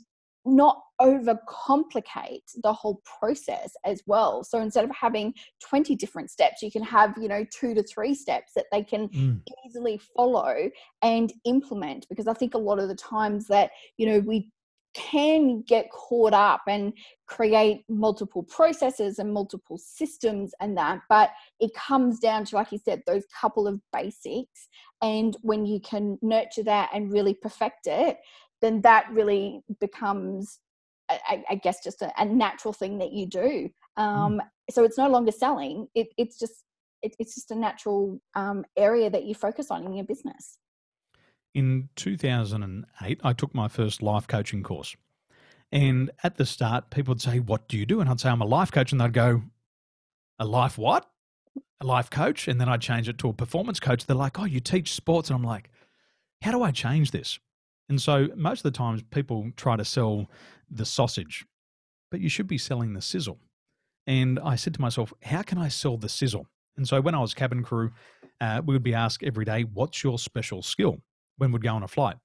not 0.49 0.83
overcomplicate 1.01 2.43
the 2.63 2.73
whole 2.73 3.01
process 3.21 3.73
as 3.85 4.03
well. 4.07 4.43
So 4.43 4.59
instead 4.61 4.85
of 4.85 4.91
having 4.91 5.35
20 5.69 5.95
different 5.95 6.31
steps, 6.31 6.63
you 6.63 6.71
can 6.71 6.83
have, 6.83 7.15
you 7.21 7.29
know, 7.29 7.45
two 7.51 7.75
to 7.75 7.83
three 7.83 8.15
steps 8.15 8.53
that 8.57 8.67
they 8.73 8.83
can 8.83 9.09
mm. 9.09 9.41
easily 9.67 10.01
follow 10.17 10.71
and 11.03 11.33
implement. 11.45 12.07
Because 12.09 12.27
I 12.27 12.35
think 12.35 12.55
a 12.55 12.59
lot 12.59 12.79
of 12.79 12.89
the 12.89 12.97
times 12.97 13.47
that, 13.49 13.71
you 13.97 14.07
know, 14.07 14.19
we 14.21 14.51
can 14.95 15.63
get 15.63 15.91
caught 15.91 16.33
up 16.33 16.63
and 16.67 16.93
create 17.27 17.85
multiple 17.89 18.43
processes 18.43 19.19
and 19.19 19.33
multiple 19.33 19.79
systems 19.79 20.53
and 20.61 20.77
that 20.77 21.01
but 21.09 21.31
it 21.61 21.71
comes 21.75 22.19
down 22.19 22.45
to 22.45 22.57
like 22.57 22.73
you 22.73 22.79
said 22.83 23.03
those 23.07 23.23
couple 23.39 23.69
of 23.69 23.79
basics 23.93 24.69
and 25.03 25.37
when 25.43 25.67
you 25.67 25.79
can 25.81 26.19
nurture 26.23 26.63
that 26.63 26.91
and 26.95 27.13
really 27.13 27.35
perfect 27.35 27.87
it 27.87 28.17
then 28.61 28.81
that 28.83 29.07
really 29.13 29.63
becomes 29.81 30.59
I, 31.11 31.43
I, 31.49 31.55
guess 31.55 31.83
just 31.83 32.03
a, 32.03 32.13
a, 32.21 32.25
natural 32.27 32.75
thing 32.75 32.99
that 32.99 33.13
you 33.13 33.27
do. 33.27 33.71
Mm. 33.99 34.03
Um, 34.03 34.33
mm. 34.35 34.73
So 34.75 34.85
it's 34.85 34.99
no 34.99 35.09
longer 35.09 35.33
selling; 35.33 35.89
it, 35.95 36.09
it's 36.19 36.39
just 36.39 36.65
it, 37.03 37.17
it's 37.19 37.35
just 37.35 37.51
a 37.51 37.55
natural 37.55 38.21
um, 38.35 38.65
area 38.77 39.09
that 39.11 39.25
you 39.25 39.35
focus 39.35 39.71
on 39.71 39.85
in 39.85 39.95
your 39.95 40.05
business. 40.05 40.59
In 41.55 41.89
2008, 41.97 43.21
I 43.25 43.33
took 43.33 43.55
my 43.55 43.69
first 43.69 44.03
life 44.03 44.27
coaching 44.27 44.63
course. 44.63 44.97
And 45.71 46.11
at 46.23 46.37
the 46.37 46.47
start, 46.47 46.91
people 46.91 47.13
would 47.13 47.23
say, 47.23 47.41
What 47.41 47.69
do 47.69 47.77
you 47.79 47.87
do? 47.87 48.01
And 48.01 48.09
I'd 48.09 48.21
say, 48.21 48.29
I'm 48.29 48.41
a 48.41 48.47
life 48.47 48.71
coach. 48.73 48.93
And 48.93 49.01
they'd 49.01 49.13
go, 49.13 49.43
A 50.39 50.45
life 50.45 50.79
what? 50.79 51.11
A 51.81 51.87
life 51.87 52.11
coach? 52.11 52.49
And 52.49 52.61
then 52.61 52.69
I'd 52.69 52.81
change 52.81 53.09
it 53.09 53.19
to 53.19 53.29
a 53.29 53.33
performance 53.33 53.81
coach. 53.81 54.07
They're 54.07 54.17
like, 54.17 54.39
Oh, 54.39 54.45
you 54.45 54.61
teach 54.61 54.93
sports. 54.93 55.31
And 55.31 55.37
I'm 55.37 55.45
like, 55.45 55.71
How 56.43 56.53
do 56.53 56.63
I 56.63 56.71
change 56.71 57.11
this? 57.11 57.39
And 57.89 58.01
so 58.01 58.29
most 58.37 58.61
of 58.61 58.73
the 58.73 58.77
times 58.77 59.03
people 59.11 59.51
try 59.57 59.77
to 59.77 59.85
sell 59.85 60.27
the 60.71 60.85
sausage, 60.85 61.47
but 62.11 62.21
you 62.21 62.29
should 62.29 62.47
be 62.47 62.59
selling 62.59 62.93
the 62.93 63.01
sizzle. 63.01 63.39
And 64.07 64.39
I 64.41 64.57
said 64.57 64.75
to 64.75 64.81
myself, 64.81 65.13
How 65.23 65.43
can 65.43 65.59
I 65.59 65.69
sell 65.69 65.97
the 65.97 66.09
sizzle? 66.09 66.47
And 66.77 66.87
so 66.87 67.01
when 67.01 67.15
I 67.15 67.21
was 67.21 67.35
cabin 67.35 67.63
crew, 67.63 67.91
uh, 68.41 68.63
we 68.65 68.75
would 68.75 68.83
be 68.83 68.95
asked 68.95 69.23
every 69.23 69.45
day, 69.45 69.63
What's 69.63 70.05
your 70.05 70.19
special 70.19 70.63
skill? 70.63 70.99
when 71.39 71.53
we'd 71.53 71.63
go 71.63 71.75
on 71.75 71.83
a 71.83 71.89
flight. 71.89 72.17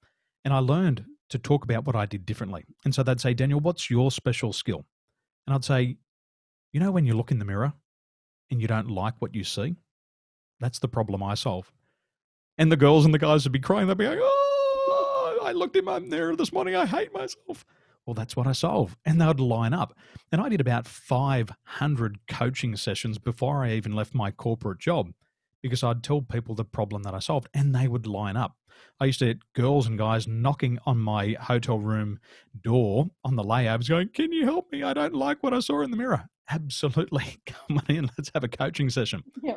And 0.44 0.52
I 0.52 0.58
learned 0.58 1.04
to 1.30 1.38
talk 1.38 1.64
about 1.64 1.86
what 1.86 1.96
I 1.96 2.04
did 2.04 2.26
differently. 2.26 2.64
And 2.84 2.94
so 2.94 3.02
they'd 3.02 3.20
say, 3.20 3.32
Daniel, 3.32 3.60
what's 3.60 3.88
your 3.88 4.10
special 4.10 4.52
skill? 4.52 4.84
And 5.46 5.54
I'd 5.54 5.64
say, 5.64 5.96
you 6.72 6.80
know, 6.80 6.90
when 6.90 7.06
you 7.06 7.14
look 7.14 7.30
in 7.30 7.38
the 7.38 7.44
mirror 7.44 7.72
and 8.50 8.60
you 8.60 8.68
don't 8.68 8.90
like 8.90 9.14
what 9.20 9.34
you 9.34 9.44
see, 9.44 9.76
that's 10.60 10.80
the 10.80 10.88
problem 10.88 11.22
I 11.22 11.34
solve. 11.34 11.72
And 12.58 12.70
the 12.70 12.76
girls 12.76 13.04
and 13.04 13.14
the 13.14 13.18
guys 13.18 13.44
would 13.44 13.52
be 13.52 13.58
crying. 13.58 13.88
They'd 13.88 13.96
be 13.96 14.04
going, 14.04 14.18
oh, 14.20 14.43
I 15.44 15.52
looked 15.52 15.76
in 15.76 15.84
my 15.84 15.98
mirror 15.98 16.34
this 16.34 16.52
morning. 16.52 16.74
I 16.74 16.86
hate 16.86 17.12
myself. 17.12 17.66
Well, 18.06 18.14
that's 18.14 18.34
what 18.34 18.46
I 18.46 18.52
solve. 18.52 18.96
And 19.04 19.20
they 19.20 19.26
would 19.26 19.40
line 19.40 19.74
up. 19.74 19.94
And 20.32 20.40
I 20.40 20.48
did 20.48 20.60
about 20.60 20.86
500 20.86 22.18
coaching 22.26 22.76
sessions 22.76 23.18
before 23.18 23.62
I 23.62 23.72
even 23.72 23.94
left 23.94 24.14
my 24.14 24.30
corporate 24.30 24.78
job 24.78 25.12
because 25.62 25.82
I'd 25.82 26.02
tell 26.02 26.22
people 26.22 26.54
the 26.54 26.64
problem 26.64 27.02
that 27.02 27.14
I 27.14 27.18
solved 27.18 27.48
and 27.52 27.74
they 27.74 27.88
would 27.88 28.06
line 28.06 28.36
up. 28.36 28.56
I 29.00 29.04
used 29.04 29.18
to 29.18 29.26
get 29.26 29.52
girls 29.52 29.86
and 29.86 29.98
guys 29.98 30.26
knocking 30.26 30.78
on 30.86 30.98
my 30.98 31.36
hotel 31.40 31.78
room 31.78 32.18
door 32.62 33.10
on 33.22 33.36
the 33.36 33.44
layovers 33.44 33.88
going, 33.88 34.08
Can 34.08 34.32
you 34.32 34.44
help 34.44 34.72
me? 34.72 34.82
I 34.82 34.94
don't 34.94 35.14
like 35.14 35.42
what 35.42 35.54
I 35.54 35.60
saw 35.60 35.82
in 35.82 35.90
the 35.90 35.96
mirror. 35.96 36.24
Absolutely. 36.50 37.38
Come 37.46 37.78
on 37.78 37.96
in. 37.96 38.10
Let's 38.18 38.30
have 38.34 38.44
a 38.44 38.48
coaching 38.48 38.90
session. 38.90 39.22
Yeah. 39.42 39.56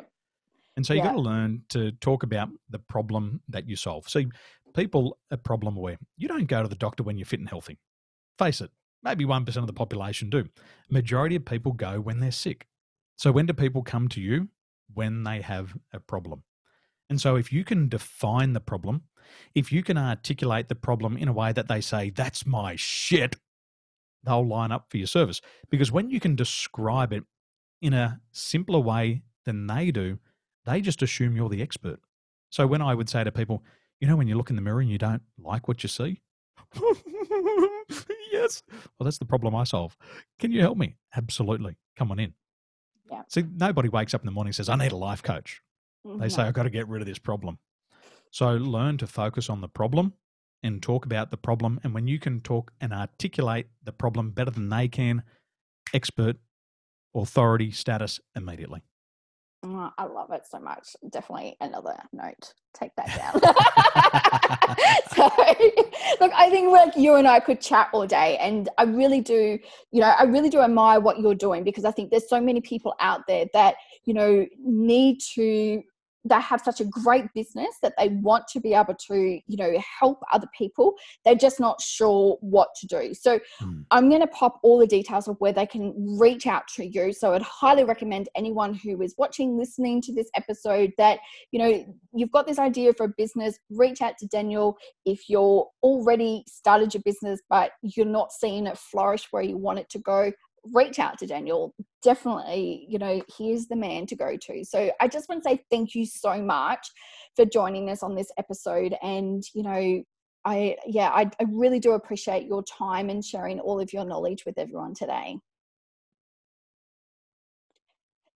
And 0.78 0.86
so 0.86 0.94
you've 0.94 1.02
got 1.02 1.14
to 1.14 1.20
learn 1.20 1.62
to 1.70 1.90
talk 1.90 2.22
about 2.22 2.50
the 2.70 2.78
problem 2.78 3.40
that 3.48 3.68
you 3.68 3.74
solve. 3.74 4.08
See, 4.08 4.28
people 4.74 5.18
are 5.30 5.36
problem 5.36 5.76
aware. 5.76 5.98
You 6.16 6.28
don't 6.28 6.46
go 6.46 6.62
to 6.62 6.68
the 6.68 6.74
doctor 6.74 7.02
when 7.02 7.18
you're 7.18 7.26
fit 7.26 7.40
and 7.40 7.48
healthy. 7.48 7.78
Face 8.38 8.60
it, 8.60 8.70
maybe 9.02 9.24
1% 9.24 9.56
of 9.56 9.66
the 9.66 9.72
population 9.72 10.30
do. 10.30 10.48
Majority 10.90 11.36
of 11.36 11.44
people 11.44 11.72
go 11.72 12.00
when 12.00 12.20
they're 12.20 12.30
sick. 12.30 12.66
So 13.16 13.32
when 13.32 13.46
do 13.46 13.52
people 13.52 13.82
come 13.82 14.08
to 14.08 14.20
you? 14.20 14.48
when 14.92 15.24
they 15.24 15.40
have 15.40 15.76
a 15.92 16.00
problem. 16.00 16.42
And 17.10 17.20
so, 17.20 17.36
if 17.36 17.52
you 17.52 17.64
can 17.64 17.88
define 17.88 18.52
the 18.52 18.60
problem, 18.60 19.02
if 19.54 19.72
you 19.72 19.82
can 19.82 19.96
articulate 19.96 20.68
the 20.68 20.74
problem 20.74 21.16
in 21.16 21.28
a 21.28 21.32
way 21.32 21.52
that 21.52 21.68
they 21.68 21.80
say, 21.80 22.10
that's 22.10 22.46
my 22.46 22.76
shit, 22.76 23.36
they'll 24.24 24.46
line 24.46 24.72
up 24.72 24.86
for 24.90 24.98
your 24.98 25.06
service. 25.06 25.40
Because 25.70 25.90
when 25.90 26.10
you 26.10 26.20
can 26.20 26.36
describe 26.36 27.12
it 27.12 27.24
in 27.80 27.94
a 27.94 28.20
simpler 28.32 28.80
way 28.80 29.22
than 29.44 29.66
they 29.66 29.90
do, 29.90 30.18
they 30.66 30.80
just 30.80 31.02
assume 31.02 31.34
you're 31.34 31.48
the 31.48 31.62
expert. 31.62 32.00
So, 32.50 32.66
when 32.66 32.82
I 32.82 32.94
would 32.94 33.08
say 33.08 33.24
to 33.24 33.32
people, 33.32 33.64
you 34.00 34.08
know, 34.08 34.16
when 34.16 34.28
you 34.28 34.36
look 34.36 34.50
in 34.50 34.56
the 34.56 34.62
mirror 34.62 34.80
and 34.80 34.90
you 34.90 34.98
don't 34.98 35.22
like 35.38 35.68
what 35.68 35.82
you 35.82 35.88
see, 35.88 36.20
yes. 38.32 38.62
Well, 38.70 39.04
that's 39.04 39.18
the 39.18 39.24
problem 39.24 39.54
I 39.54 39.64
solve. 39.64 39.96
Can 40.38 40.52
you 40.52 40.60
help 40.60 40.78
me? 40.78 40.96
Absolutely. 41.16 41.76
Come 41.96 42.10
on 42.10 42.18
in. 42.18 42.34
Yeah. 43.10 43.22
See, 43.28 43.44
nobody 43.56 43.88
wakes 43.88 44.14
up 44.14 44.22
in 44.22 44.26
the 44.26 44.32
morning 44.32 44.48
and 44.48 44.56
says, 44.56 44.68
I 44.68 44.76
need 44.76 44.92
a 44.92 44.96
life 44.96 45.22
coach. 45.22 45.62
Mm-hmm. 46.06 46.20
They 46.20 46.28
say, 46.28 46.42
I've 46.42 46.54
got 46.54 46.64
to 46.64 46.70
get 46.70 46.88
rid 46.88 47.00
of 47.00 47.06
this 47.06 47.18
problem. 47.18 47.58
So 48.30 48.50
learn 48.52 48.98
to 48.98 49.06
focus 49.06 49.48
on 49.48 49.60
the 49.60 49.68
problem 49.68 50.12
and 50.62 50.82
talk 50.82 51.06
about 51.06 51.30
the 51.30 51.36
problem. 51.36 51.80
And 51.82 51.94
when 51.94 52.06
you 52.06 52.18
can 52.18 52.40
talk 52.40 52.72
and 52.80 52.92
articulate 52.92 53.68
the 53.82 53.92
problem 53.92 54.30
better 54.30 54.50
than 54.50 54.68
they 54.68 54.88
can, 54.88 55.22
expert, 55.94 56.36
authority, 57.14 57.70
status 57.70 58.20
immediately. 58.36 58.82
Oh, 59.64 59.90
I 59.98 60.04
love 60.04 60.30
it 60.30 60.42
so 60.48 60.60
much. 60.60 60.94
Definitely 61.10 61.56
another 61.60 61.96
note. 62.12 62.54
Take 62.74 62.92
that 62.96 63.08
down. 63.08 63.40
so, 65.14 65.24
look, 66.20 66.32
I 66.36 66.48
think 66.48 66.70
like 66.70 66.94
you 66.96 67.16
and 67.16 67.26
I 67.26 67.40
could 67.40 67.60
chat 67.60 67.88
all 67.92 68.06
day, 68.06 68.36
and 68.38 68.68
I 68.78 68.84
really 68.84 69.20
do. 69.20 69.58
You 69.90 70.00
know, 70.00 70.14
I 70.16 70.24
really 70.24 70.48
do 70.48 70.60
admire 70.60 71.00
what 71.00 71.18
you're 71.18 71.34
doing 71.34 71.64
because 71.64 71.84
I 71.84 71.90
think 71.90 72.10
there's 72.10 72.28
so 72.28 72.40
many 72.40 72.60
people 72.60 72.94
out 73.00 73.22
there 73.26 73.46
that 73.52 73.76
you 74.04 74.14
know 74.14 74.46
need 74.62 75.18
to 75.34 75.82
they 76.28 76.40
have 76.40 76.60
such 76.60 76.80
a 76.80 76.84
great 76.84 77.24
business 77.34 77.76
that 77.82 77.94
they 77.98 78.08
want 78.08 78.46
to 78.48 78.60
be 78.60 78.74
able 78.74 78.94
to 78.94 79.40
you 79.46 79.56
know 79.56 79.72
help 80.00 80.22
other 80.32 80.48
people 80.56 80.94
they're 81.24 81.34
just 81.34 81.60
not 81.60 81.80
sure 81.80 82.36
what 82.40 82.68
to 82.80 82.86
do. 82.86 83.14
So 83.14 83.38
mm. 83.60 83.84
i'm 83.90 84.08
going 84.08 84.20
to 84.20 84.26
pop 84.28 84.58
all 84.62 84.78
the 84.78 84.86
details 84.86 85.28
of 85.28 85.36
where 85.38 85.52
they 85.52 85.66
can 85.66 85.94
reach 86.18 86.46
out 86.46 86.66
to 86.76 86.86
you. 86.86 87.12
So 87.12 87.34
i'd 87.34 87.42
highly 87.42 87.84
recommend 87.84 88.28
anyone 88.34 88.74
who 88.74 89.00
is 89.02 89.14
watching 89.18 89.58
listening 89.58 90.00
to 90.02 90.12
this 90.12 90.30
episode 90.34 90.92
that 90.98 91.18
you 91.52 91.58
know 91.58 91.84
you've 92.12 92.30
got 92.30 92.46
this 92.46 92.58
idea 92.58 92.92
for 92.92 93.06
a 93.06 93.14
business 93.16 93.58
reach 93.70 94.00
out 94.02 94.16
to 94.18 94.26
daniel 94.26 94.76
if 95.04 95.28
you're 95.28 95.66
already 95.82 96.44
started 96.46 96.92
your 96.92 97.02
business 97.04 97.40
but 97.48 97.72
you're 97.82 98.06
not 98.06 98.32
seeing 98.32 98.66
it 98.66 98.76
flourish 98.76 99.28
where 99.30 99.42
you 99.42 99.56
want 99.56 99.78
it 99.78 99.88
to 99.90 99.98
go 99.98 100.32
reach 100.72 100.98
out 100.98 101.18
to 101.18 101.26
Daniel. 101.26 101.74
Definitely, 102.02 102.86
you 102.88 102.98
know, 102.98 103.22
he's 103.36 103.68
the 103.68 103.76
man 103.76 104.06
to 104.06 104.16
go 104.16 104.36
to. 104.36 104.64
So 104.64 104.90
I 105.00 105.08
just 105.08 105.28
want 105.28 105.42
to 105.42 105.48
say 105.48 105.64
thank 105.70 105.94
you 105.94 106.06
so 106.06 106.40
much 106.40 106.88
for 107.36 107.44
joining 107.44 107.90
us 107.90 108.02
on 108.02 108.14
this 108.14 108.30
episode. 108.38 108.94
And, 109.02 109.42
you 109.54 109.62
know, 109.62 110.02
I, 110.44 110.76
yeah, 110.86 111.10
I, 111.10 111.30
I 111.40 111.44
really 111.48 111.80
do 111.80 111.92
appreciate 111.92 112.46
your 112.46 112.62
time 112.62 113.10
and 113.10 113.24
sharing 113.24 113.60
all 113.60 113.80
of 113.80 113.92
your 113.92 114.04
knowledge 114.04 114.44
with 114.46 114.58
everyone 114.58 114.94
today. 114.94 115.36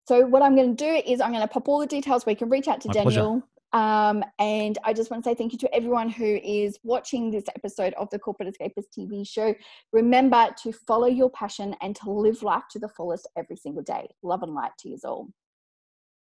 So 0.09 0.27
what 0.27 0.43
I'm 0.43 0.57
going 0.57 0.77
to 0.77 0.85
do 0.85 1.11
is 1.11 1.21
I'm 1.21 1.31
going 1.31 1.43
to 1.43 1.49
pop 1.49 1.69
all 1.69 1.79
the 1.79 1.87
details 1.87 2.27
where 2.27 2.33
you 2.33 2.37
can 2.37 2.51
reach 2.51 2.69
out 2.69 2.81
to 2.83 2.89
My 2.89 2.95
Daniel. 2.95 3.13
Pleasure. 3.13 3.43
Um, 3.73 4.23
and 4.39 4.77
I 4.85 4.93
just 4.93 5.11
want 5.11 5.25
to 5.25 5.31
say 5.31 5.35
thank 5.35 5.53
you 5.53 5.59
to 5.59 5.75
everyone 5.75 6.09
who 6.09 6.39
is 6.45 6.79
watching 6.83 7.31
this 7.31 7.45
episode 7.57 7.95
of 7.95 8.11
the 8.11 8.19
Corporate 8.19 8.55
Escapist 8.55 8.87
TV 8.97 9.27
show. 9.27 9.55
Remember 9.93 10.49
to 10.63 10.73
follow 10.73 11.07
your 11.07 11.31
passion 11.31 11.75
and 11.81 11.97
to 11.97 12.11
live 12.11 12.43
life 12.43 12.65
to 12.73 12.79
the 12.79 12.89
fullest 12.89 13.29
every 13.37 13.57
single 13.57 13.83
day. 13.83 14.09
Love 14.23 14.43
and 14.43 14.55
light 14.55 14.73
to 14.81 14.89
you 14.89 14.99
all. 15.05 15.29